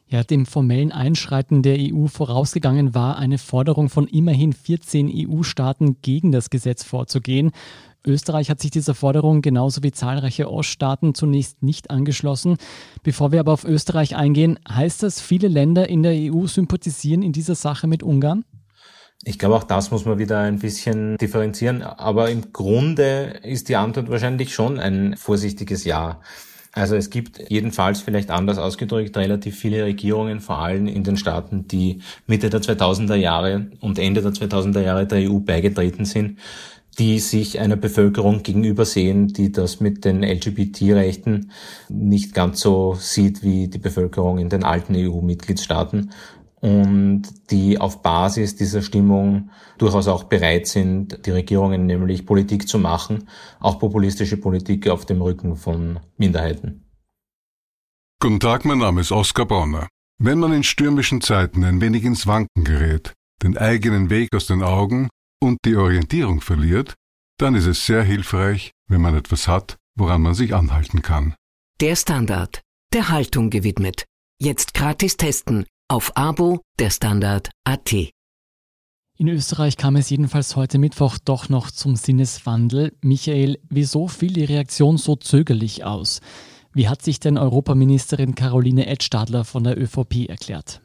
Ja, 0.06 0.22
dem 0.22 0.46
formellen 0.46 0.92
Einschreiten 0.92 1.62
der 1.62 1.76
EU 1.78 2.06
vorausgegangen 2.06 2.94
war 2.94 3.18
eine 3.18 3.38
Forderung 3.38 3.88
von 3.88 4.06
immerhin 4.06 4.52
14 4.52 5.10
EU-Staaten 5.12 5.96
gegen 6.02 6.30
das 6.30 6.50
Gesetz 6.50 6.84
vorzugehen. 6.84 7.50
Österreich 8.06 8.50
hat 8.50 8.60
sich 8.60 8.70
dieser 8.70 8.94
Forderung 8.94 9.40
genauso 9.40 9.82
wie 9.82 9.92
zahlreiche 9.92 10.50
Oststaaten 10.50 11.14
zunächst 11.14 11.62
nicht 11.62 11.90
angeschlossen. 11.90 12.58
Bevor 13.02 13.32
wir 13.32 13.40
aber 13.40 13.52
auf 13.52 13.64
Österreich 13.64 14.14
eingehen, 14.14 14.58
heißt 14.68 15.02
das, 15.02 15.20
viele 15.20 15.48
Länder 15.48 15.88
in 15.88 16.02
der 16.02 16.12
EU 16.12 16.46
sympathisieren 16.46 17.22
in 17.22 17.32
dieser 17.32 17.54
Sache 17.54 17.86
mit 17.86 18.02
Ungarn? 18.02 18.44
Ich 19.24 19.38
glaube, 19.38 19.56
auch 19.56 19.64
das 19.64 19.90
muss 19.90 20.04
man 20.04 20.18
wieder 20.18 20.40
ein 20.40 20.58
bisschen 20.58 21.16
differenzieren. 21.16 21.82
Aber 21.82 22.30
im 22.30 22.52
Grunde 22.52 23.40
ist 23.42 23.70
die 23.70 23.76
Antwort 23.76 24.10
wahrscheinlich 24.10 24.52
schon 24.52 24.78
ein 24.78 25.16
vorsichtiges 25.16 25.84
Ja. 25.84 26.20
Also 26.74 26.96
es 26.96 27.08
gibt 27.08 27.40
jedenfalls 27.50 28.00
vielleicht 28.00 28.30
anders 28.30 28.58
ausgedrückt 28.58 29.16
relativ 29.16 29.56
viele 29.56 29.84
Regierungen, 29.84 30.40
vor 30.40 30.58
allem 30.58 30.88
in 30.88 31.04
den 31.04 31.16
Staaten, 31.16 31.68
die 31.68 32.00
Mitte 32.26 32.50
der 32.50 32.60
2000er 32.60 33.14
Jahre 33.14 33.68
und 33.80 33.98
Ende 33.98 34.22
der 34.22 34.32
2000er 34.32 34.80
Jahre 34.80 35.06
der 35.06 35.30
EU 35.30 35.38
beigetreten 35.38 36.04
sind, 36.04 36.38
die 36.98 37.20
sich 37.20 37.60
einer 37.60 37.76
Bevölkerung 37.76 38.42
gegenüber 38.42 38.84
sehen, 38.84 39.28
die 39.28 39.52
das 39.52 39.80
mit 39.80 40.04
den 40.04 40.22
LGBT-Rechten 40.22 41.52
nicht 41.88 42.34
ganz 42.34 42.60
so 42.60 42.96
sieht 42.98 43.42
wie 43.44 43.68
die 43.68 43.78
Bevölkerung 43.78 44.38
in 44.38 44.48
den 44.48 44.64
alten 44.64 44.94
EU-Mitgliedstaaten 44.96 46.10
und 46.64 47.24
die 47.50 47.78
auf 47.78 48.00
Basis 48.00 48.56
dieser 48.56 48.80
Stimmung 48.80 49.50
durchaus 49.76 50.08
auch 50.08 50.24
bereit 50.24 50.66
sind, 50.66 51.26
die 51.26 51.30
Regierungen 51.30 51.84
nämlich 51.84 52.24
Politik 52.24 52.66
zu 52.66 52.78
machen, 52.78 53.28
auch 53.60 53.78
populistische 53.78 54.38
Politik 54.38 54.88
auf 54.88 55.04
dem 55.04 55.20
Rücken 55.20 55.56
von 55.56 56.00
Minderheiten. 56.16 56.86
Guten 58.18 58.40
Tag, 58.40 58.64
mein 58.64 58.78
Name 58.78 59.02
ist 59.02 59.12
Oskar 59.12 59.44
Bonner. 59.44 59.88
Wenn 60.18 60.38
man 60.38 60.54
in 60.54 60.62
stürmischen 60.62 61.20
Zeiten 61.20 61.64
ein 61.64 61.82
wenig 61.82 62.02
ins 62.02 62.26
Wanken 62.26 62.64
gerät, 62.64 63.12
den 63.42 63.58
eigenen 63.58 64.08
Weg 64.08 64.34
aus 64.34 64.46
den 64.46 64.62
Augen 64.62 65.10
und 65.42 65.58
die 65.66 65.76
Orientierung 65.76 66.40
verliert, 66.40 66.94
dann 67.38 67.54
ist 67.56 67.66
es 67.66 67.84
sehr 67.84 68.02
hilfreich, 68.02 68.70
wenn 68.88 69.02
man 69.02 69.14
etwas 69.14 69.48
hat, 69.48 69.76
woran 69.98 70.22
man 70.22 70.32
sich 70.32 70.54
anhalten 70.54 71.02
kann. 71.02 71.34
Der 71.82 71.94
Standard, 71.94 72.62
der 72.94 73.10
Haltung 73.10 73.50
gewidmet. 73.50 74.06
Jetzt 74.40 74.72
gratis 74.72 75.18
testen 75.18 75.66
auf 75.88 76.16
Abo 76.16 76.60
der 76.78 76.90
Standard 76.90 77.50
AT. 77.64 77.92
In 79.16 79.28
Österreich 79.28 79.76
kam 79.76 79.96
es 79.96 80.10
jedenfalls 80.10 80.56
heute 80.56 80.78
Mittwoch 80.78 81.18
doch 81.24 81.48
noch 81.48 81.70
zum 81.70 81.94
Sinneswandel. 81.94 82.96
Michael, 83.02 83.58
wieso 83.68 84.08
fiel 84.08 84.32
die 84.32 84.44
Reaktion 84.44 84.96
so 84.96 85.14
zögerlich 85.14 85.84
aus? 85.84 86.20
Wie 86.72 86.88
hat 86.88 87.02
sich 87.02 87.20
denn 87.20 87.38
Europaministerin 87.38 88.34
Caroline 88.34 88.86
Edstadler 88.86 89.44
von 89.44 89.62
der 89.62 89.80
ÖVP 89.80 90.28
erklärt? 90.28 90.80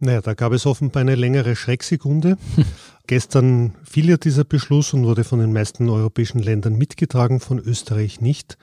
Naja, 0.00 0.20
da 0.20 0.34
gab 0.34 0.52
es 0.52 0.64
offenbar 0.64 1.00
eine 1.00 1.16
längere 1.16 1.56
Schrecksekunde. 1.56 2.38
Gestern 3.08 3.74
fiel 3.82 4.10
ja 4.10 4.16
dieser 4.16 4.44
Beschluss 4.44 4.92
und 4.92 5.04
wurde 5.04 5.24
von 5.24 5.40
den 5.40 5.52
meisten 5.52 5.88
europäischen 5.88 6.40
Ländern 6.40 6.76
mitgetragen, 6.76 7.40
von 7.40 7.58
Österreich 7.58 8.20
nicht. 8.20 8.58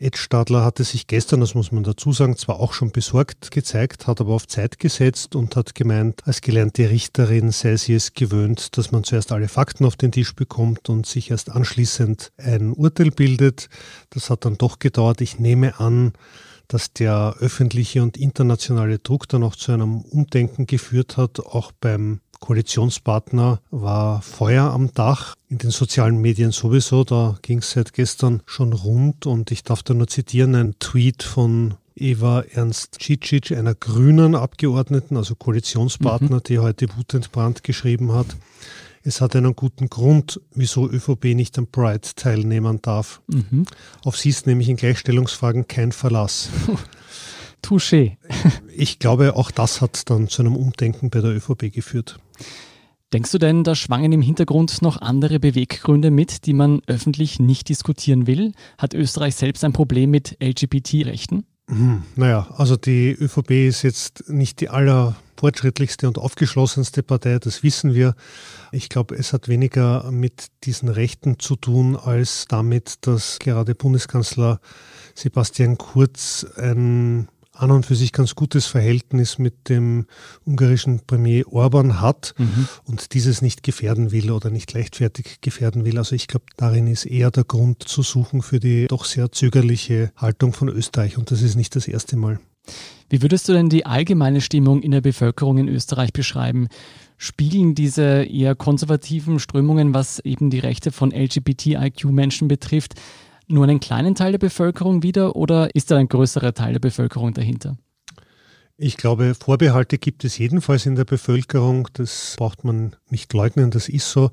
Ed 0.00 0.16
Stadler 0.16 0.64
hatte 0.64 0.82
sich 0.82 1.06
gestern, 1.06 1.40
das 1.40 1.54
muss 1.54 1.70
man 1.70 1.84
dazu 1.84 2.10
sagen, 2.12 2.36
zwar 2.36 2.58
auch 2.58 2.72
schon 2.72 2.90
besorgt 2.90 3.50
gezeigt, 3.50 4.06
hat 4.06 4.20
aber 4.20 4.32
auf 4.32 4.48
Zeit 4.48 4.80
gesetzt 4.80 5.36
und 5.36 5.54
hat 5.54 5.74
gemeint, 5.74 6.26
als 6.26 6.40
gelernte 6.40 6.88
Richterin 6.88 7.52
sei 7.52 7.76
sie 7.76 7.94
es 7.94 8.14
gewöhnt, 8.14 8.76
dass 8.78 8.90
man 8.90 9.04
zuerst 9.04 9.30
alle 9.30 9.48
Fakten 9.48 9.84
auf 9.84 9.96
den 9.96 10.10
Tisch 10.10 10.34
bekommt 10.34 10.88
und 10.88 11.06
sich 11.06 11.30
erst 11.30 11.50
anschließend 11.50 12.32
ein 12.38 12.72
Urteil 12.72 13.10
bildet. 13.10 13.68
Das 14.10 14.30
hat 14.30 14.46
dann 14.46 14.56
doch 14.56 14.78
gedauert. 14.78 15.20
Ich 15.20 15.38
nehme 15.38 15.78
an, 15.78 16.14
dass 16.72 16.92
der 16.92 17.36
öffentliche 17.40 18.02
und 18.02 18.16
internationale 18.16 18.98
Druck 18.98 19.28
dann 19.28 19.42
auch 19.42 19.56
zu 19.56 19.72
einem 19.72 20.00
Umdenken 20.00 20.66
geführt 20.66 21.16
hat, 21.16 21.40
auch 21.40 21.72
beim 21.72 22.20
Koalitionspartner 22.40 23.60
war 23.70 24.22
Feuer 24.22 24.72
am 24.72 24.92
Dach. 24.94 25.36
In 25.48 25.58
den 25.58 25.70
sozialen 25.70 26.18
Medien 26.18 26.50
sowieso, 26.50 27.04
da 27.04 27.38
ging 27.42 27.58
es 27.58 27.70
seit 27.70 27.92
gestern 27.92 28.42
schon 28.46 28.72
rund 28.72 29.26
und 29.26 29.50
ich 29.50 29.62
darf 29.62 29.82
da 29.82 29.94
nur 29.94 30.08
zitieren, 30.08 30.54
ein 30.54 30.74
Tweet 30.80 31.22
von 31.22 31.74
Eva 31.94 32.40
Ernst 32.40 32.98
Cicic, 33.00 33.52
einer 33.52 33.74
grünen 33.74 34.34
Abgeordneten, 34.34 35.16
also 35.16 35.34
Koalitionspartner, 35.34 36.36
mhm. 36.36 36.42
die 36.42 36.58
heute 36.58 36.86
wutentbrannt 36.96 37.62
geschrieben 37.62 38.12
hat. 38.12 38.26
Es 39.04 39.20
hat 39.20 39.34
einen 39.34 39.56
guten 39.56 39.88
Grund, 39.88 40.40
wieso 40.54 40.88
ÖVP 40.88 41.34
nicht 41.34 41.58
am 41.58 41.66
Pride 41.66 42.08
teilnehmen 42.14 42.80
darf. 42.82 43.20
Mhm. 43.26 43.64
Auf 44.04 44.16
sie 44.16 44.28
ist 44.28 44.46
nämlich 44.46 44.68
in 44.68 44.76
Gleichstellungsfragen 44.76 45.66
kein 45.66 45.92
Verlass. 45.92 46.50
Touché. 47.62 48.16
ich 48.76 48.98
glaube, 48.98 49.36
auch 49.36 49.50
das 49.50 49.80
hat 49.80 50.08
dann 50.10 50.28
zu 50.28 50.42
einem 50.42 50.56
Umdenken 50.56 51.10
bei 51.10 51.20
der 51.20 51.30
ÖVP 51.30 51.72
geführt. 51.72 52.18
Denkst 53.12 53.30
du 53.30 53.38
denn, 53.38 53.62
da 53.62 53.74
schwangen 53.74 54.12
im 54.12 54.22
Hintergrund 54.22 54.80
noch 54.80 55.00
andere 55.00 55.38
Beweggründe 55.38 56.10
mit, 56.10 56.46
die 56.46 56.54
man 56.54 56.80
öffentlich 56.86 57.40
nicht 57.40 57.68
diskutieren 57.68 58.26
will? 58.26 58.52
Hat 58.78 58.94
Österreich 58.94 59.36
selbst 59.36 59.64
ein 59.64 59.74
Problem 59.74 60.10
mit 60.10 60.38
LGBT-Rechten? 60.42 61.44
Hm, 61.72 62.02
naja, 62.16 62.48
also 62.58 62.76
die 62.76 63.12
ÖVP 63.12 63.66
ist 63.66 63.80
jetzt 63.80 64.28
nicht 64.28 64.60
die 64.60 64.68
allerfortschrittlichste 64.68 66.06
und 66.06 66.18
aufgeschlossenste 66.18 67.02
Partei, 67.02 67.38
das 67.38 67.62
wissen 67.62 67.94
wir. 67.94 68.14
Ich 68.72 68.90
glaube, 68.90 69.14
es 69.14 69.32
hat 69.32 69.48
weniger 69.48 70.10
mit 70.10 70.48
diesen 70.64 70.90
Rechten 70.90 71.38
zu 71.38 71.56
tun, 71.56 71.96
als 71.96 72.44
damit, 72.46 73.06
dass 73.06 73.38
gerade 73.38 73.74
Bundeskanzler 73.74 74.60
Sebastian 75.14 75.78
Kurz 75.78 76.46
ein 76.58 77.28
an 77.52 77.70
und 77.70 77.86
für 77.86 77.94
sich 77.94 78.12
ganz 78.12 78.34
gutes 78.34 78.66
Verhältnis 78.66 79.38
mit 79.38 79.68
dem 79.68 80.06
ungarischen 80.46 81.00
Premier 81.06 81.46
Orban 81.52 82.00
hat 82.00 82.34
mhm. 82.38 82.68
und 82.84 83.14
dieses 83.14 83.42
nicht 83.42 83.62
gefährden 83.62 84.10
will 84.10 84.30
oder 84.30 84.50
nicht 84.50 84.72
leichtfertig 84.72 85.40
gefährden 85.40 85.84
will. 85.84 85.98
Also 85.98 86.14
ich 86.14 86.28
glaube, 86.28 86.46
darin 86.56 86.86
ist 86.86 87.04
eher 87.04 87.30
der 87.30 87.44
Grund 87.44 87.82
zu 87.82 88.02
suchen 88.02 88.42
für 88.42 88.58
die 88.58 88.86
doch 88.86 89.04
sehr 89.04 89.32
zögerliche 89.32 90.12
Haltung 90.16 90.52
von 90.52 90.68
Österreich 90.68 91.18
und 91.18 91.30
das 91.30 91.42
ist 91.42 91.56
nicht 91.56 91.76
das 91.76 91.88
erste 91.88 92.16
Mal. 92.16 92.40
Wie 93.08 93.20
würdest 93.20 93.48
du 93.48 93.52
denn 93.52 93.68
die 93.68 93.84
allgemeine 93.84 94.40
Stimmung 94.40 94.82
in 94.82 94.92
der 94.92 95.00
Bevölkerung 95.00 95.58
in 95.58 95.68
Österreich 95.68 96.12
beschreiben? 96.12 96.68
Spiegeln 97.18 97.74
diese 97.74 98.24
eher 98.24 98.54
konservativen 98.54 99.38
Strömungen, 99.38 99.94
was 99.94 100.18
eben 100.20 100.50
die 100.50 100.58
Rechte 100.58 100.90
von 100.92 101.12
LGBTIQ-Menschen 101.12 102.48
betrifft, 102.48 102.94
nur 103.52 103.64
einen 103.64 103.80
kleinen 103.80 104.14
Teil 104.14 104.32
der 104.32 104.38
Bevölkerung 104.38 105.02
wieder 105.02 105.36
oder 105.36 105.74
ist 105.74 105.90
da 105.90 105.96
ein 105.96 106.08
größerer 106.08 106.54
Teil 106.54 106.72
der 106.72 106.80
Bevölkerung 106.80 107.34
dahinter? 107.34 107.76
Ich 108.84 108.96
glaube, 108.96 109.34
Vorbehalte 109.34 109.96
gibt 109.96 110.24
es 110.24 110.38
jedenfalls 110.38 110.86
in 110.86 110.96
der 110.96 111.04
Bevölkerung. 111.04 111.86
Das 111.92 112.34
braucht 112.36 112.64
man 112.64 112.96
nicht 113.10 113.32
leugnen, 113.32 113.70
das 113.70 113.88
ist 113.88 114.10
so. 114.10 114.30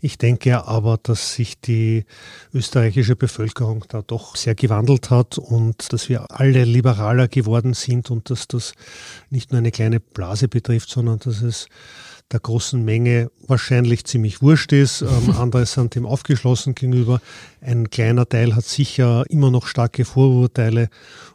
Ich 0.00 0.18
denke 0.18 0.66
aber, 0.66 0.98
dass 1.00 1.34
sich 1.34 1.60
die 1.60 2.04
österreichische 2.52 3.14
Bevölkerung 3.14 3.84
da 3.88 4.02
doch 4.02 4.34
sehr 4.34 4.56
gewandelt 4.56 5.10
hat 5.10 5.38
und 5.38 5.92
dass 5.92 6.08
wir 6.08 6.32
alle 6.32 6.64
liberaler 6.64 7.28
geworden 7.28 7.74
sind 7.74 8.10
und 8.10 8.30
dass 8.30 8.48
das 8.48 8.74
nicht 9.30 9.52
nur 9.52 9.58
eine 9.58 9.70
kleine 9.70 10.00
Blase 10.00 10.48
betrifft, 10.48 10.88
sondern 10.88 11.20
dass 11.20 11.42
es 11.42 11.68
der 12.32 12.40
großen 12.40 12.82
Menge 12.84 13.30
wahrscheinlich 13.46 14.04
ziemlich 14.04 14.42
wurscht 14.42 14.72
ist. 14.72 15.02
Ähm, 15.02 15.30
andere 15.38 15.66
sind 15.66 15.94
dem 15.94 16.06
aufgeschlossen 16.06 16.74
gegenüber. 16.74 17.20
Ein 17.60 17.90
kleiner 17.90 18.28
Teil 18.28 18.54
hat 18.56 18.64
sicher 18.64 19.24
immer 19.28 19.50
noch 19.50 19.66
starke 19.66 20.04
Vorurteile. 20.04 20.88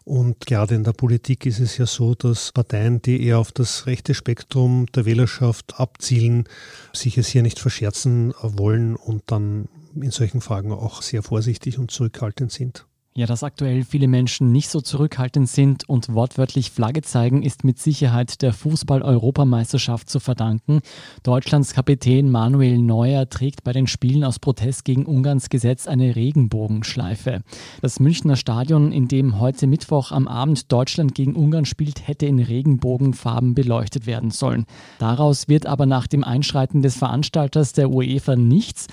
Und 0.03 0.45
gerade 0.45 0.75
in 0.75 0.83
der 0.83 0.93
Politik 0.93 1.45
ist 1.45 1.59
es 1.59 1.77
ja 1.77 1.85
so, 1.85 2.15
dass 2.15 2.51
Parteien, 2.51 3.01
die 3.01 3.23
eher 3.23 3.39
auf 3.39 3.51
das 3.51 3.85
rechte 3.85 4.13
Spektrum 4.13 4.87
der 4.95 5.05
Wählerschaft 5.05 5.79
abzielen, 5.79 6.45
sich 6.93 7.17
es 7.17 7.27
hier 7.27 7.43
nicht 7.43 7.59
verscherzen 7.59 8.33
wollen 8.41 8.95
und 8.95 9.23
dann 9.27 9.67
in 9.95 10.11
solchen 10.11 10.41
Fragen 10.41 10.71
auch 10.71 11.01
sehr 11.01 11.23
vorsichtig 11.23 11.77
und 11.77 11.91
zurückhaltend 11.91 12.51
sind. 12.51 12.86
Ja, 13.17 13.25
dass 13.25 13.41
aktuell 13.41 13.83
viele 13.83 14.07
Menschen 14.07 14.51
nicht 14.51 14.69
so 14.69 14.79
zurückhaltend 14.79 15.49
sind 15.49 15.89
und 15.89 16.13
wortwörtlich 16.13 16.69
Flagge 16.69 17.01
zeigen, 17.01 17.41
ist 17.41 17.63
mit 17.63 17.79
Sicherheit 17.79 18.43
der 18.43 18.53
Fußball-Europameisterschaft 18.53 20.07
zu 20.07 20.19
verdanken. 20.19 20.81
Deutschlands 21.23 21.73
Kapitän 21.73 22.29
Manuel 22.29 22.77
Neuer 22.77 23.27
trägt 23.27 23.63
bei 23.63 23.73
den 23.73 23.87
Spielen 23.87 24.23
aus 24.23 24.37
Protest 24.37 24.85
gegen 24.85 25.07
Ungarns 25.07 25.49
Gesetz 25.49 25.87
eine 25.87 26.15
Regenbogenschleife. 26.15 27.41
Das 27.81 27.99
Münchner 27.99 28.35
Stadion, 28.35 28.91
in 28.91 29.07
dem 29.07 29.39
heute 29.39 29.65
Mittwoch 29.65 30.11
am 30.11 30.27
Abend 30.27 30.71
Deutschland 30.71 31.15
gegen 31.15 31.35
Ungarn 31.35 31.65
spielt, 31.65 32.07
hätte 32.07 32.27
in 32.27 32.37
Regenbogenfarben 32.37 33.55
beleuchtet 33.55 34.05
werden 34.05 34.29
sollen. 34.29 34.67
Daraus 34.99 35.47
wird 35.47 35.65
aber 35.65 35.87
nach 35.87 36.05
dem 36.05 36.23
Einschreiten 36.23 36.83
des 36.83 36.97
Veranstalters 36.97 37.73
der 37.73 37.89
UEFA 37.89 38.35
nichts. 38.35 38.85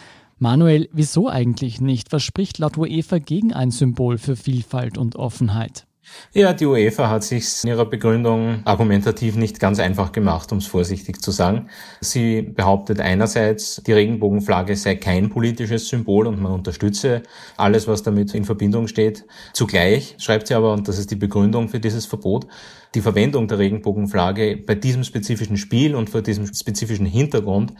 Manuel, 0.44 0.90
wieso 0.92 1.30
eigentlich 1.30 1.80
nicht? 1.80 2.12
Was 2.12 2.22
spricht 2.22 2.58
laut 2.58 2.76
UEFA 2.76 3.16
gegen 3.16 3.54
ein 3.54 3.70
Symbol 3.70 4.18
für 4.18 4.36
Vielfalt 4.36 4.98
und 4.98 5.16
Offenheit? 5.16 5.86
Ja, 6.32 6.52
die 6.52 6.66
UEFA 6.66 7.08
hat 7.08 7.24
sich 7.24 7.62
in 7.62 7.70
ihrer 7.70 7.86
Begründung 7.86 8.62
argumentativ 8.64 9.36
nicht 9.36 9.60
ganz 9.60 9.78
einfach 9.78 10.12
gemacht, 10.12 10.50
um 10.52 10.58
es 10.58 10.66
vorsichtig 10.66 11.22
zu 11.22 11.30
sagen. 11.30 11.68
Sie 12.00 12.42
behauptet 12.42 13.00
einerseits, 13.00 13.82
die 13.86 13.92
Regenbogenflagge 13.92 14.76
sei 14.76 14.96
kein 14.96 15.30
politisches 15.30 15.88
Symbol 15.88 16.26
und 16.26 16.42
man 16.42 16.52
unterstütze 16.52 17.22
alles, 17.56 17.86
was 17.86 18.02
damit 18.02 18.34
in 18.34 18.44
Verbindung 18.44 18.88
steht. 18.88 19.24
Zugleich 19.52 20.16
schreibt 20.18 20.48
sie 20.48 20.54
aber, 20.54 20.72
und 20.72 20.88
das 20.88 20.98
ist 20.98 21.10
die 21.10 21.16
Begründung 21.16 21.68
für 21.68 21.80
dieses 21.80 22.06
Verbot, 22.06 22.46
die 22.94 23.00
Verwendung 23.00 23.48
der 23.48 23.58
Regenbogenflagge 23.58 24.56
bei 24.56 24.74
diesem 24.74 25.04
spezifischen 25.04 25.56
Spiel 25.56 25.94
und 25.94 26.10
vor 26.10 26.22
diesem 26.22 26.52
spezifischen 26.52 27.06
Hintergrund 27.06 27.72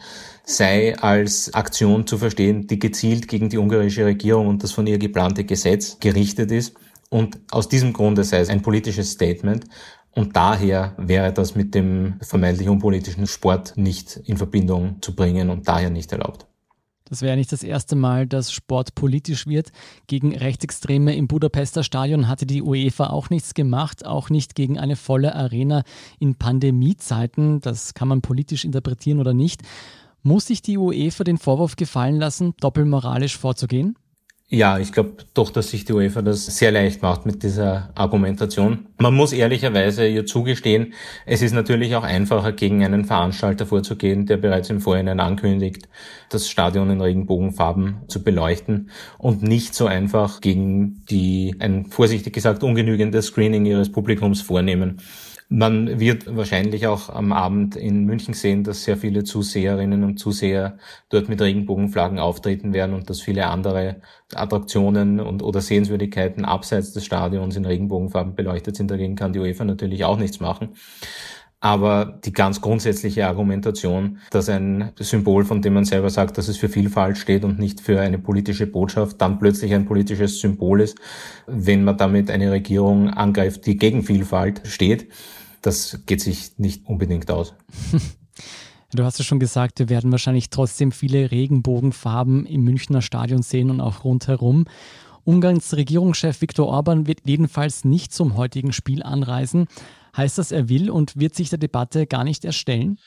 sei 0.43 0.97
als 0.97 1.53
Aktion 1.53 2.07
zu 2.07 2.17
verstehen, 2.17 2.67
die 2.67 2.79
gezielt 2.79 3.27
gegen 3.27 3.49
die 3.49 3.57
ungarische 3.57 4.05
Regierung 4.05 4.47
und 4.47 4.63
das 4.63 4.71
von 4.71 4.87
ihr 4.87 4.97
geplante 4.97 5.43
Gesetz 5.43 5.97
gerichtet 5.99 6.51
ist 6.51 6.75
und 7.15 7.39
aus 7.49 7.69
diesem 7.69 7.93
Grunde 7.93 8.25
sei 8.25 8.39
es 8.39 8.49
ein 8.49 8.61
politisches 8.61 9.11
Statement. 9.11 9.63
Und 10.11 10.35
daher 10.35 10.95
wäre 10.97 11.31
das 11.31 11.55
mit 11.55 11.73
dem 11.73 12.15
vermeintlich 12.21 12.67
unpolitischen 12.67 13.25
Sport 13.25 13.77
nicht 13.77 14.17
in 14.25 14.35
Verbindung 14.35 15.01
zu 15.01 15.15
bringen 15.15 15.49
und 15.49 15.65
daher 15.65 15.89
nicht 15.89 16.11
erlaubt. 16.11 16.45
Das 17.05 17.21
wäre 17.21 17.37
nicht 17.37 17.53
das 17.53 17.63
erste 17.63 17.95
Mal, 17.95 18.27
dass 18.27 18.51
Sport 18.51 18.95
politisch 18.95 19.47
wird. 19.47 19.71
Gegen 20.07 20.35
Rechtsextreme 20.35 21.15
im 21.15 21.27
Budapester 21.29 21.83
Stadion 21.83 22.27
hatte 22.27 22.45
die 22.45 22.61
UEFA 22.61 23.11
auch 23.11 23.29
nichts 23.29 23.53
gemacht, 23.53 24.05
auch 24.05 24.29
nicht 24.29 24.53
gegen 24.53 24.77
eine 24.77 24.97
volle 24.97 25.35
Arena 25.35 25.83
in 26.19 26.35
Pandemiezeiten. 26.35 27.61
Das 27.61 27.93
kann 27.93 28.09
man 28.09 28.21
politisch 28.21 28.65
interpretieren 28.65 29.21
oder 29.21 29.33
nicht. 29.33 29.61
Muss 30.21 30.47
sich 30.47 30.61
die 30.61 30.77
UEFA 30.77 31.23
den 31.23 31.37
Vorwurf 31.37 31.77
gefallen 31.77 32.17
lassen, 32.17 32.55
doppelmoralisch 32.59 33.37
vorzugehen? 33.37 33.95
Ja, 34.47 34.77
ich 34.77 34.91
glaube 34.91 35.17
doch, 35.33 35.49
dass 35.49 35.71
sich 35.71 35.85
die 35.85 35.93
UEFA 35.93 36.21
das 36.21 36.45
sehr 36.45 36.71
leicht 36.71 37.01
macht 37.01 37.25
mit 37.25 37.41
dieser 37.41 37.89
Argumentation. 37.95 38.85
Man 38.99 39.15
muss 39.15 39.33
ehrlicherweise 39.33 40.07
ihr 40.07 40.27
zugestehen, 40.27 40.93
es 41.25 41.41
ist 41.41 41.53
natürlich 41.53 41.95
auch 41.95 42.03
einfacher, 42.03 42.51
gegen 42.51 42.83
einen 42.85 43.05
Veranstalter 43.05 43.65
vorzugehen, 43.65 44.27
der 44.27 44.37
bereits 44.37 44.69
im 44.69 44.81
Vorhinein 44.81 45.19
ankündigt, 45.19 45.89
das 46.29 46.47
Stadion 46.47 46.91
in 46.91 47.01
Regenbogenfarben 47.01 48.03
zu 48.07 48.23
beleuchten 48.23 48.91
und 49.17 49.41
nicht 49.41 49.73
so 49.73 49.87
einfach 49.87 50.41
gegen 50.41 51.03
die, 51.09 51.55
ein 51.57 51.87
vorsichtig 51.87 52.33
gesagt, 52.33 52.61
ungenügendes 52.61 53.25
Screening 53.25 53.65
ihres 53.65 53.91
Publikums 53.91 54.41
vornehmen. 54.41 55.01
Man 55.47 55.99
wird 55.99 56.35
wahrscheinlich 56.35 56.87
auch 56.87 57.09
am 57.09 57.31
Abend 57.31 57.75
in 57.75 58.05
München 58.05 58.33
sehen, 58.33 58.63
dass 58.63 58.83
sehr 58.83 58.97
viele 58.97 59.23
Zuseherinnen 59.23 60.03
und 60.03 60.17
Zuseher 60.17 60.79
dort 61.09 61.29
mit 61.29 61.39
Regenbogenflaggen 61.39 62.17
auftreten 62.17 62.73
werden 62.73 62.95
und 62.95 63.09
dass 63.11 63.21
viele 63.21 63.45
andere 63.47 64.01
Attraktionen 64.33 65.19
und 65.19 65.43
oder 65.43 65.61
Sehenswürdigkeiten 65.61 66.45
abseits 66.45 66.93
des 66.93 67.05
Stadions 67.05 67.55
in 67.55 67.65
Regenbogenfarben 67.65 68.33
beleuchtet 68.33 68.75
sind. 68.75 68.89
Dagegen 68.89 69.15
kann 69.15 69.33
die 69.33 69.39
UEFA 69.39 69.65
natürlich 69.65 70.03
auch 70.03 70.17
nichts 70.17 70.39
machen. 70.39 70.75
Aber 71.65 72.19
die 72.23 72.31
ganz 72.31 72.61
grundsätzliche 72.61 73.25
Argumentation, 73.25 74.19
dass 74.29 74.49
ein 74.49 74.91
Symbol, 74.99 75.45
von 75.45 75.63
dem 75.63 75.73
man 75.73 75.83
selber 75.83 76.11
sagt, 76.11 76.37
dass 76.37 76.47
es 76.47 76.57
für 76.57 76.69
Vielfalt 76.69 77.17
steht 77.17 77.43
und 77.43 77.57
nicht 77.57 77.81
für 77.81 77.99
eine 77.99 78.19
politische 78.19 78.67
Botschaft, 78.67 79.19
dann 79.19 79.39
plötzlich 79.39 79.73
ein 79.73 79.87
politisches 79.87 80.39
Symbol 80.39 80.79
ist, 80.79 80.99
wenn 81.47 81.83
man 81.83 81.97
damit 81.97 82.29
eine 82.29 82.51
Regierung 82.51 83.09
angreift, 83.09 83.65
die 83.65 83.77
gegen 83.77 84.03
Vielfalt 84.03 84.61
steht, 84.65 85.07
das 85.63 86.01
geht 86.05 86.21
sich 86.21 86.51
nicht 86.59 86.85
unbedingt 86.85 87.31
aus. 87.31 87.55
Du 88.93 89.03
hast 89.03 89.17
ja 89.17 89.25
schon 89.25 89.39
gesagt, 89.39 89.79
wir 89.79 89.89
werden 89.89 90.11
wahrscheinlich 90.11 90.51
trotzdem 90.51 90.91
viele 90.91 91.31
Regenbogenfarben 91.31 92.45
im 92.45 92.63
Münchner 92.63 93.01
Stadion 93.01 93.41
sehen 93.41 93.71
und 93.71 93.81
auch 93.81 94.03
rundherum. 94.03 94.65
Ungarns 95.25 95.75
Regierungschef 95.75 96.39
Viktor 96.39 96.67
Orban 96.67 97.07
wird 97.07 97.21
jedenfalls 97.25 97.83
nicht 97.83 98.13
zum 98.13 98.37
heutigen 98.37 98.71
Spiel 98.71 99.01
anreisen. 99.01 99.67
Heißt 100.15 100.37
das, 100.37 100.51
er 100.51 100.69
will 100.69 100.89
und 100.89 101.19
wird 101.19 101.35
sich 101.35 101.49
der 101.49 101.59
Debatte 101.59 102.07
gar 102.07 102.23
nicht 102.23 102.45
erstellen? 102.45 102.97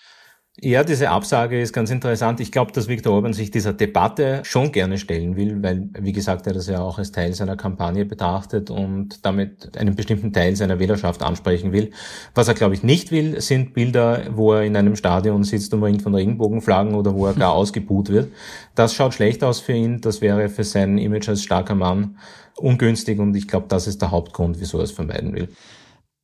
Ja, 0.61 0.83
diese 0.83 1.11
Absage 1.11 1.61
ist 1.61 1.73
ganz 1.73 1.89
interessant. 1.89 2.41
Ich 2.41 2.51
glaube, 2.51 2.73
dass 2.73 2.89
Viktor 2.89 3.15
Orban 3.15 3.33
sich 3.33 3.53
dieser 3.53 3.73
Debatte 3.73 4.41
schon 4.43 4.73
gerne 4.73 4.99
stellen 4.99 5.37
will, 5.37 5.63
weil, 5.63 5.89
wie 6.01 6.13
gesagt, 6.13 6.49
er 6.49 6.53
das 6.53 6.67
ja 6.67 6.81
auch 6.81 6.99
als 6.99 7.13
Teil 7.13 7.33
seiner 7.33 7.57
Kampagne 7.57 8.05
betrachtet 8.05 8.69
und 8.69 9.25
damit 9.25 9.79
einen 9.79 9.95
bestimmten 9.95 10.33
Teil 10.33 10.57
seiner 10.57 10.81
Wählerschaft 10.81 11.23
ansprechen 11.23 11.73
will. 11.73 11.93
Was 12.35 12.49
er, 12.49 12.55
glaube 12.55 12.75
ich, 12.75 12.83
nicht 12.83 13.13
will, 13.13 13.41
sind 13.41 13.73
Bilder, 13.73 14.25
wo 14.35 14.53
er 14.53 14.65
in 14.65 14.77
einem 14.77 14.97
Stadion 14.97 15.45
sitzt, 15.45 15.73
umringt 15.75 16.03
von 16.03 16.13
Regenbogenflaggen 16.13 16.97
oder 16.97 17.15
wo 17.15 17.27
er 17.27 17.35
gar 17.35 17.53
ausgebuht 17.55 18.09
wird. 18.09 18.33
Das 18.75 18.95
schaut 18.95 19.15
schlecht 19.15 19.45
aus 19.45 19.61
für 19.61 19.75
ihn. 19.75 20.01
Das 20.01 20.21
wäre 20.23 20.49
für 20.49 20.65
sein 20.65 20.99
Image 20.99 21.29
als 21.29 21.45
starker 21.45 21.77
Mann 21.77 22.17
ungünstig 22.57 23.21
und 23.21 23.37
ich 23.37 23.47
glaube, 23.47 23.67
das 23.69 23.87
ist 23.87 24.03
der 24.03 24.11
Hauptgrund, 24.11 24.59
wieso 24.59 24.79
er 24.79 24.85
es 24.85 24.91
vermeiden 24.91 25.35
will. 25.35 25.49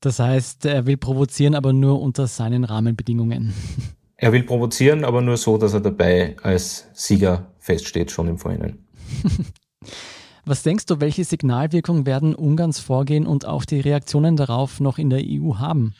Das 0.04 0.18
heißt, 0.18 0.66
er 0.66 0.84
will 0.84 0.98
provozieren, 0.98 1.54
aber 1.54 1.72
nur 1.72 2.02
unter 2.02 2.26
seinen 2.26 2.64
Rahmenbedingungen. 2.64 3.54
Er 4.16 4.32
will 4.32 4.44
provozieren, 4.44 5.04
aber 5.04 5.20
nur 5.20 5.36
so, 5.36 5.58
dass 5.58 5.74
er 5.74 5.80
dabei 5.80 6.36
als 6.40 6.86
Sieger 6.94 7.52
feststeht, 7.58 8.12
schon 8.12 8.28
im 8.28 8.38
Vorhinein. 8.38 8.78
Was 10.46 10.62
denkst 10.62 10.86
du, 10.86 11.00
welche 11.00 11.24
Signalwirkung 11.24 12.06
werden 12.06 12.34
Ungarns 12.34 12.78
Vorgehen 12.78 13.26
und 13.26 13.44
auch 13.44 13.64
die 13.64 13.80
Reaktionen 13.80 14.36
darauf 14.36 14.78
noch 14.78 14.98
in 14.98 15.10
der 15.10 15.20
EU 15.24 15.56
haben? 15.56 15.94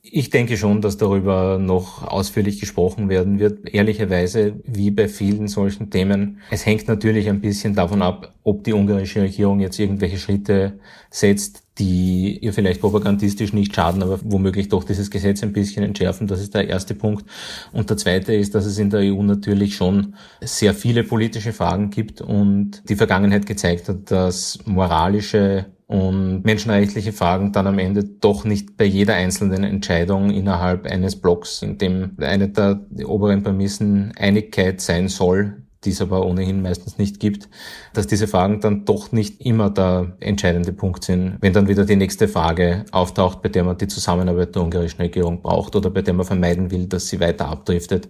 Ich 0.00 0.30
denke 0.30 0.56
schon, 0.56 0.80
dass 0.80 0.96
darüber 0.96 1.58
noch 1.58 2.06
ausführlich 2.06 2.60
gesprochen 2.60 3.08
werden 3.08 3.38
wird. 3.40 3.68
Ehrlicherweise, 3.68 4.60
wie 4.64 4.90
bei 4.90 5.08
vielen 5.08 5.48
solchen 5.48 5.90
Themen. 5.90 6.40
Es 6.50 6.64
hängt 6.64 6.88
natürlich 6.88 7.28
ein 7.28 7.40
bisschen 7.40 7.74
davon 7.74 8.00
ab, 8.00 8.35
ob 8.46 8.62
die 8.62 8.72
ungarische 8.72 9.22
Regierung 9.22 9.58
jetzt 9.58 9.76
irgendwelche 9.80 10.18
Schritte 10.18 10.78
setzt, 11.10 11.64
die 11.78 12.38
ihr 12.38 12.52
vielleicht 12.52 12.80
propagandistisch 12.80 13.52
nicht 13.52 13.74
schaden, 13.74 14.04
aber 14.04 14.20
womöglich 14.22 14.68
doch 14.68 14.84
dieses 14.84 15.10
Gesetz 15.10 15.42
ein 15.42 15.52
bisschen 15.52 15.82
entschärfen. 15.82 16.28
Das 16.28 16.40
ist 16.40 16.54
der 16.54 16.68
erste 16.68 16.94
Punkt. 16.94 17.26
Und 17.72 17.90
der 17.90 17.96
zweite 17.96 18.32
ist, 18.34 18.54
dass 18.54 18.64
es 18.64 18.78
in 18.78 18.88
der 18.88 19.00
EU 19.00 19.20
natürlich 19.24 19.74
schon 19.74 20.14
sehr 20.40 20.74
viele 20.74 21.02
politische 21.02 21.52
Fragen 21.52 21.90
gibt 21.90 22.20
und 22.20 22.88
die 22.88 22.94
Vergangenheit 22.94 23.46
gezeigt 23.46 23.88
hat, 23.88 24.12
dass 24.12 24.60
moralische 24.64 25.66
und 25.88 26.44
menschenrechtliche 26.44 27.12
Fragen 27.12 27.50
dann 27.50 27.66
am 27.66 27.80
Ende 27.80 28.04
doch 28.04 28.44
nicht 28.44 28.76
bei 28.76 28.84
jeder 28.84 29.14
einzelnen 29.14 29.64
Entscheidung 29.64 30.30
innerhalb 30.30 30.86
eines 30.86 31.20
Blocks, 31.20 31.62
in 31.62 31.78
dem 31.78 32.16
eine 32.20 32.48
der 32.48 32.78
oberen 33.06 33.42
Prämissen 33.42 34.12
Einigkeit 34.16 34.80
sein 34.80 35.08
soll, 35.08 35.65
die 35.84 35.90
es 35.90 36.00
aber 36.00 36.24
ohnehin 36.26 36.62
meistens 36.62 36.98
nicht 36.98 37.20
gibt, 37.20 37.48
dass 37.92 38.06
diese 38.06 38.26
Fragen 38.26 38.60
dann 38.60 38.84
doch 38.84 39.12
nicht 39.12 39.40
immer 39.40 39.70
der 39.70 40.16
entscheidende 40.20 40.72
Punkt 40.72 41.04
sind, 41.04 41.36
wenn 41.40 41.52
dann 41.52 41.68
wieder 41.68 41.84
die 41.84 41.96
nächste 41.96 42.28
Frage 42.28 42.84
auftaucht, 42.92 43.42
bei 43.42 43.48
der 43.48 43.64
man 43.64 43.78
die 43.78 43.88
Zusammenarbeit 43.88 44.54
der 44.54 44.62
ungarischen 44.62 45.00
Regierung 45.00 45.42
braucht 45.42 45.76
oder 45.76 45.90
bei 45.90 46.02
der 46.02 46.14
man 46.14 46.26
vermeiden 46.26 46.70
will, 46.70 46.86
dass 46.86 47.08
sie 47.08 47.20
weiter 47.20 47.48
abdriftet 47.48 48.08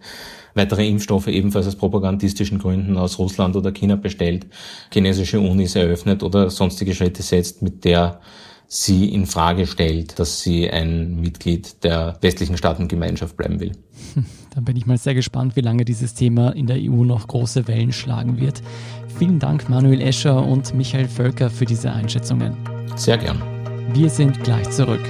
weitere 0.57 0.89
Impfstoffe 0.89 1.29
ebenfalls 1.29 1.67
aus 1.69 1.77
propagandistischen 1.77 2.59
Gründen 2.59 2.97
aus 2.97 3.19
Russland 3.19 3.55
oder 3.55 3.73
China 3.73 3.97
bestellt, 3.97 4.47
chinesische 4.93 5.39
Unis 5.39 5.77
eröffnet 5.77 6.23
oder 6.23 6.51
sonstige 6.51 6.95
Schritte 6.95 7.23
setzt, 7.23 7.63
mit 7.63 7.85
der 7.85 8.21
sie 8.69 9.13
in 9.13 9.27
Frage 9.27 9.67
stellt, 9.67 10.19
dass 10.19 10.41
sie 10.41 10.71
ein 10.71 11.21
Mitglied 11.21 11.85
der 11.85 12.19
westlichen 12.21 12.57
Staatengemeinschaft 12.57 13.37
bleiben 13.37 13.61
will. 13.61 13.73
Dann 14.55 14.65
bin 14.65 14.77
ich 14.77 14.87
mal 14.87 14.99
sehr 14.99 15.15
gespannt, 15.15 15.57
wie 15.57 15.61
lange 15.61 15.85
dieses 15.85 16.15
Thema 16.15 16.51
in 16.51 16.67
der 16.67 16.79
EU 16.79 17.05
noch 17.05 17.29
große 17.29 17.69
Wellen 17.69 17.93
schlagen 17.93 18.41
wird. 18.41 18.63
Vielen 19.19 19.39
Dank 19.39 19.69
Manuel 19.69 20.01
Escher 20.01 20.45
und 20.45 20.75
Michael 20.75 21.09
Völker 21.09 21.51
für 21.51 21.65
diese 21.65 21.93
Einschätzungen. 21.93 22.57
Sehr 22.97 23.19
gern. 23.19 23.43
Wir 23.93 24.11
sind 24.11 24.43
gleich 24.43 24.71
zurück. 24.71 25.03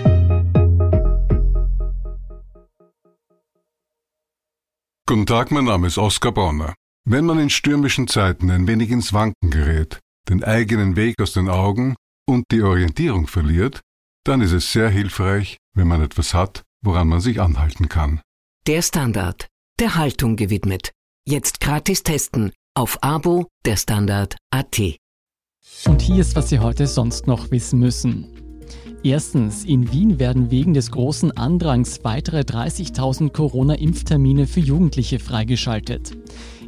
Guten 5.08 5.26
Tag, 5.26 5.52
mein 5.52 5.64
Name 5.64 5.86
ist 5.86 5.98
Oskar 5.98 6.32
Bonner. 6.32 6.74
Wenn 7.04 7.24
man 7.24 7.38
in 7.38 7.50
stürmischen 7.50 8.08
Zeiten 8.08 8.50
ein 8.50 8.66
wenig 8.66 8.90
ins 8.90 9.12
Wanken 9.12 9.50
gerät, 9.50 10.00
den 10.28 10.42
eigenen 10.42 10.96
Weg 10.96 11.22
aus 11.22 11.32
den 11.32 11.48
Augen 11.48 11.94
und 12.26 12.44
die 12.50 12.62
Orientierung 12.62 13.26
verliert, 13.26 13.80
dann 14.24 14.40
ist 14.40 14.52
es 14.52 14.72
sehr 14.72 14.90
hilfreich, 14.90 15.58
wenn 15.74 15.88
man 15.88 16.02
etwas 16.02 16.34
hat, 16.34 16.64
woran 16.82 17.08
man 17.08 17.20
sich 17.20 17.40
anhalten 17.40 17.88
kann. 17.88 18.20
Der 18.66 18.82
Standard, 18.82 19.48
der 19.78 19.94
Haltung 19.94 20.36
gewidmet. 20.36 20.92
Jetzt 21.24 21.60
gratis 21.60 22.02
testen 22.02 22.52
auf 22.74 23.02
Abo 23.02 23.46
der 23.64 23.76
Standard 23.76 24.36
AT. 24.50 24.98
Und 25.86 26.02
hier 26.02 26.20
ist, 26.20 26.36
was 26.36 26.48
Sie 26.48 26.58
heute 26.58 26.86
sonst 26.86 27.26
noch 27.26 27.50
wissen 27.50 27.80
müssen. 27.80 28.28
Erstens, 29.02 29.64
in 29.64 29.92
Wien 29.92 30.18
werden 30.18 30.50
wegen 30.50 30.74
des 30.74 30.90
großen 30.90 31.36
Andrangs 31.36 32.00
weitere 32.02 32.40
30.000 32.40 33.30
Corona-Impftermine 33.30 34.46
für 34.46 34.60
Jugendliche 34.60 35.18
freigeschaltet. 35.20 36.16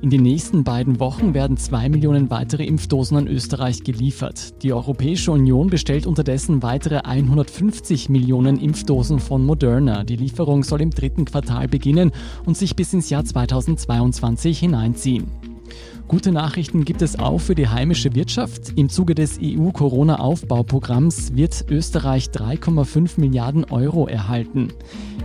In 0.00 0.11
den 0.11 0.22
nächsten 0.22 0.62
beiden 0.62 1.00
Wochen 1.00 1.34
werden 1.34 1.56
zwei 1.56 1.88
Millionen 1.88 2.30
weitere 2.30 2.64
Impfdosen 2.64 3.16
an 3.16 3.26
Österreich 3.26 3.82
geliefert. 3.82 4.62
Die 4.62 4.72
Europäische 4.72 5.32
Union 5.32 5.70
bestellt 5.70 6.06
unterdessen 6.06 6.62
weitere 6.62 6.98
150 6.98 8.08
Millionen 8.08 8.61
Impfdosen 8.61 9.18
von 9.18 9.44
Moderna. 9.44 10.04
Die 10.04 10.16
Lieferung 10.16 10.62
soll 10.62 10.82
im 10.82 10.90
dritten 10.90 11.24
Quartal 11.24 11.66
beginnen 11.66 12.12
und 12.46 12.56
sich 12.56 12.76
bis 12.76 12.94
ins 12.94 13.11
Jahr 13.11 13.24
2022 13.24 14.61
hineinziehen. 14.61 15.47
Gute 16.08 16.32
Nachrichten 16.32 16.86
gibt 16.86 17.02
es 17.02 17.18
auch 17.18 17.38
für 17.38 17.54
die 17.54 17.68
heimische 17.68 18.14
Wirtschaft. 18.14 18.72
Im 18.76 18.88
Zuge 18.88 19.14
des 19.14 19.38
EU-Corona-Aufbauprogramms 19.42 21.36
wird 21.36 21.66
Österreich 21.68 22.28
3,5 22.28 23.20
Milliarden 23.20 23.64
Euro 23.64 24.06
erhalten. 24.06 24.68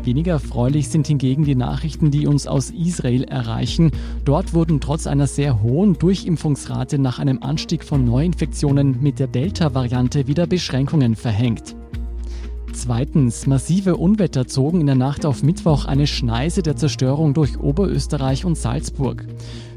Weniger 0.03 0.33
erfreulich 0.33 0.89
sind 0.89 1.07
hingegen 1.07 1.45
die 1.45 1.55
Nachrichten, 1.55 2.11
die 2.11 2.27
uns 2.27 2.47
aus 2.47 2.69
Israel 2.69 3.23
erreichen. 3.23 3.91
Dort 4.25 4.53
wurden 4.53 4.81
trotz 4.81 5.07
einer 5.07 5.27
sehr 5.27 5.63
hohen 5.63 5.93
Durchimpfungsrate 5.93 6.99
nach 6.99 7.17
einem 7.17 7.41
Anstieg 7.41 7.85
von 7.85 8.03
Neuinfektionen 8.03 9.01
mit 9.01 9.19
der 9.19 9.27
Delta-Variante 9.27 10.27
wieder 10.27 10.47
Beschränkungen 10.47 11.15
verhängt. 11.15 11.77
Zweitens, 12.73 13.47
massive 13.47 13.95
Unwetter 13.95 14.47
zogen 14.47 14.81
in 14.81 14.87
der 14.87 14.95
Nacht 14.95 15.25
auf 15.25 15.43
Mittwoch 15.43 15.85
eine 15.85 16.07
Schneise 16.07 16.63
der 16.63 16.75
Zerstörung 16.75 17.33
durch 17.33 17.57
Oberösterreich 17.59 18.43
und 18.43 18.57
Salzburg. 18.57 19.25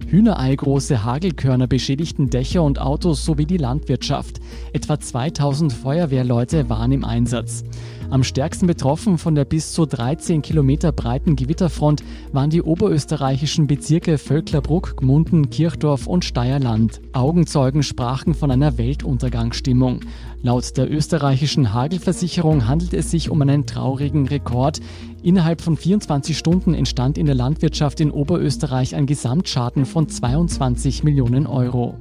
Hühnereigroße 0.06 1.04
Hagelkörner 1.04 1.66
beschädigten 1.66 2.30
Dächer 2.30 2.62
und 2.62 2.80
Autos 2.80 3.24
sowie 3.24 3.44
die 3.44 3.56
Landwirtschaft. 3.56 4.38
Etwa 4.72 5.00
2000 5.00 5.72
Feuerwehrleute 5.72 6.68
waren 6.68 6.92
im 6.92 7.04
Einsatz. 7.04 7.64
Am 8.08 8.22
stärksten 8.22 8.68
betroffen 8.68 9.18
von 9.18 9.34
der 9.34 9.44
bis 9.44 9.72
zu 9.72 9.84
13 9.84 10.42
Kilometer 10.42 10.92
breiten 10.92 11.34
Gewitterfront 11.34 12.04
waren 12.30 12.50
die 12.50 12.62
oberösterreichischen 12.62 13.66
Bezirke 13.66 14.16
Völklerbruck, 14.16 14.96
Gmunden, 14.98 15.50
Kirchdorf 15.50 16.06
und 16.06 16.24
Steierland. 16.24 17.00
Augenzeugen 17.12 17.82
sprachen 17.82 18.34
von 18.34 18.52
einer 18.52 18.78
Weltuntergangsstimmung. 18.78 20.02
Laut 20.42 20.76
der 20.76 20.88
österreichischen 20.88 21.74
Hagelversicherung 21.74 22.68
handelt 22.68 22.94
es 22.94 23.10
sich 23.10 23.30
um 23.30 23.42
einen 23.42 23.66
traurigen 23.66 24.28
Rekord. 24.28 24.78
Innerhalb 25.26 25.60
von 25.60 25.76
24 25.76 26.38
Stunden 26.38 26.72
entstand 26.72 27.18
in 27.18 27.26
der 27.26 27.34
Landwirtschaft 27.34 27.98
in 27.98 28.12
Oberösterreich 28.12 28.94
ein 28.94 29.06
Gesamtschaden 29.06 29.84
von 29.84 30.08
22 30.08 31.02
Millionen 31.02 31.48
Euro. 31.48 31.96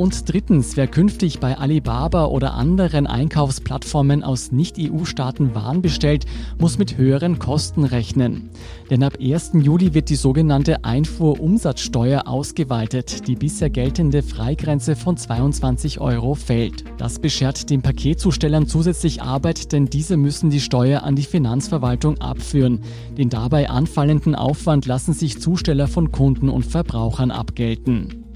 Und 0.00 0.32
drittens, 0.32 0.78
wer 0.78 0.86
künftig 0.86 1.40
bei 1.40 1.58
Alibaba 1.58 2.24
oder 2.24 2.54
anderen 2.54 3.06
Einkaufsplattformen 3.06 4.22
aus 4.24 4.50
Nicht-EU-Staaten 4.50 5.54
Waren 5.54 5.82
bestellt, 5.82 6.24
muss 6.58 6.78
mit 6.78 6.96
höheren 6.96 7.38
Kosten 7.38 7.84
rechnen. 7.84 8.48
Denn 8.88 9.02
ab 9.02 9.18
1. 9.20 9.50
Juli 9.60 9.92
wird 9.92 10.08
die 10.08 10.16
sogenannte 10.16 10.86
Einfuhrumsatzsteuer 10.86 12.26
ausgeweitet. 12.26 13.28
Die 13.28 13.34
bisher 13.34 13.68
geltende 13.68 14.22
Freigrenze 14.22 14.96
von 14.96 15.18
22 15.18 16.00
Euro 16.00 16.34
fällt. 16.34 16.84
Das 16.96 17.18
beschert 17.18 17.68
den 17.68 17.82
Paketzustellern 17.82 18.66
zusätzlich 18.66 19.20
Arbeit, 19.20 19.70
denn 19.70 19.84
diese 19.84 20.16
müssen 20.16 20.48
die 20.48 20.60
Steuer 20.60 21.02
an 21.02 21.14
die 21.14 21.24
Finanzverwaltung 21.24 22.16
abführen. 22.22 22.80
Den 23.18 23.28
dabei 23.28 23.68
anfallenden 23.68 24.34
Aufwand 24.34 24.86
lassen 24.86 25.12
sich 25.12 25.42
Zusteller 25.42 25.88
von 25.88 26.10
Kunden 26.10 26.48
und 26.48 26.64
Verbrauchern 26.64 27.30
abgelten. 27.30 28.29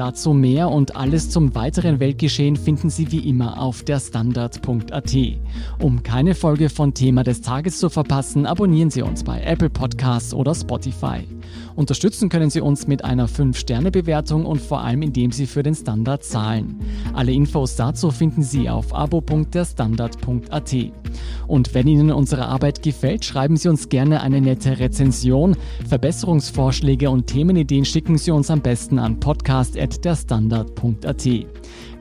Dazu 0.00 0.32
mehr 0.32 0.70
und 0.70 0.96
alles 0.96 1.28
zum 1.28 1.54
weiteren 1.54 2.00
Weltgeschehen 2.00 2.56
finden 2.56 2.88
Sie 2.88 3.12
wie 3.12 3.28
immer 3.28 3.60
auf 3.60 3.82
der 3.82 4.00
Standard.at. 4.00 5.14
Um 5.78 6.02
keine 6.02 6.34
Folge 6.34 6.70
von 6.70 6.94
Thema 6.94 7.22
des 7.22 7.42
Tages 7.42 7.78
zu 7.78 7.90
verpassen, 7.90 8.46
abonnieren 8.46 8.88
Sie 8.88 9.02
uns 9.02 9.22
bei 9.22 9.42
Apple 9.42 9.68
Podcasts 9.68 10.32
oder 10.32 10.54
Spotify. 10.54 11.26
Unterstützen 11.76 12.28
können 12.28 12.50
Sie 12.50 12.60
uns 12.60 12.86
mit 12.86 13.04
einer 13.04 13.28
5-Sterne-Bewertung 13.28 14.46
und 14.46 14.60
vor 14.60 14.82
allem 14.82 15.02
indem 15.02 15.32
Sie 15.32 15.46
für 15.46 15.62
den 15.62 15.74
Standard 15.74 16.24
zahlen. 16.24 16.80
Alle 17.14 17.32
Infos 17.32 17.76
dazu 17.76 18.10
finden 18.10 18.42
Sie 18.42 18.68
auf 18.68 18.94
abo.derstandard.at. 18.94 20.76
Und 21.46 21.74
wenn 21.74 21.88
Ihnen 21.88 22.12
unsere 22.12 22.46
Arbeit 22.46 22.82
gefällt, 22.82 23.24
schreiben 23.24 23.56
Sie 23.56 23.68
uns 23.68 23.88
gerne 23.88 24.20
eine 24.20 24.40
nette 24.40 24.78
Rezension. 24.78 25.56
Verbesserungsvorschläge 25.88 27.10
und 27.10 27.26
Themenideen 27.26 27.84
schicken 27.84 28.18
Sie 28.18 28.30
uns 28.30 28.50
am 28.50 28.60
besten 28.60 28.98
an 28.98 29.20
podcast.derstandard.at. 29.20 31.28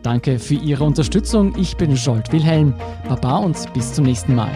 Danke 0.02 0.40
für 0.40 0.56
Ihre 0.56 0.84
Unterstützung. 0.84 1.54
Ich 1.58 1.78
bin 1.78 1.96
Jolt 1.96 2.32
Wilhelm. 2.32 2.74
Baba 3.08 3.38
und 3.38 3.72
bis 3.74 3.94
zum 3.94 4.06
nächsten 4.06 4.36
Mal. 4.36 4.52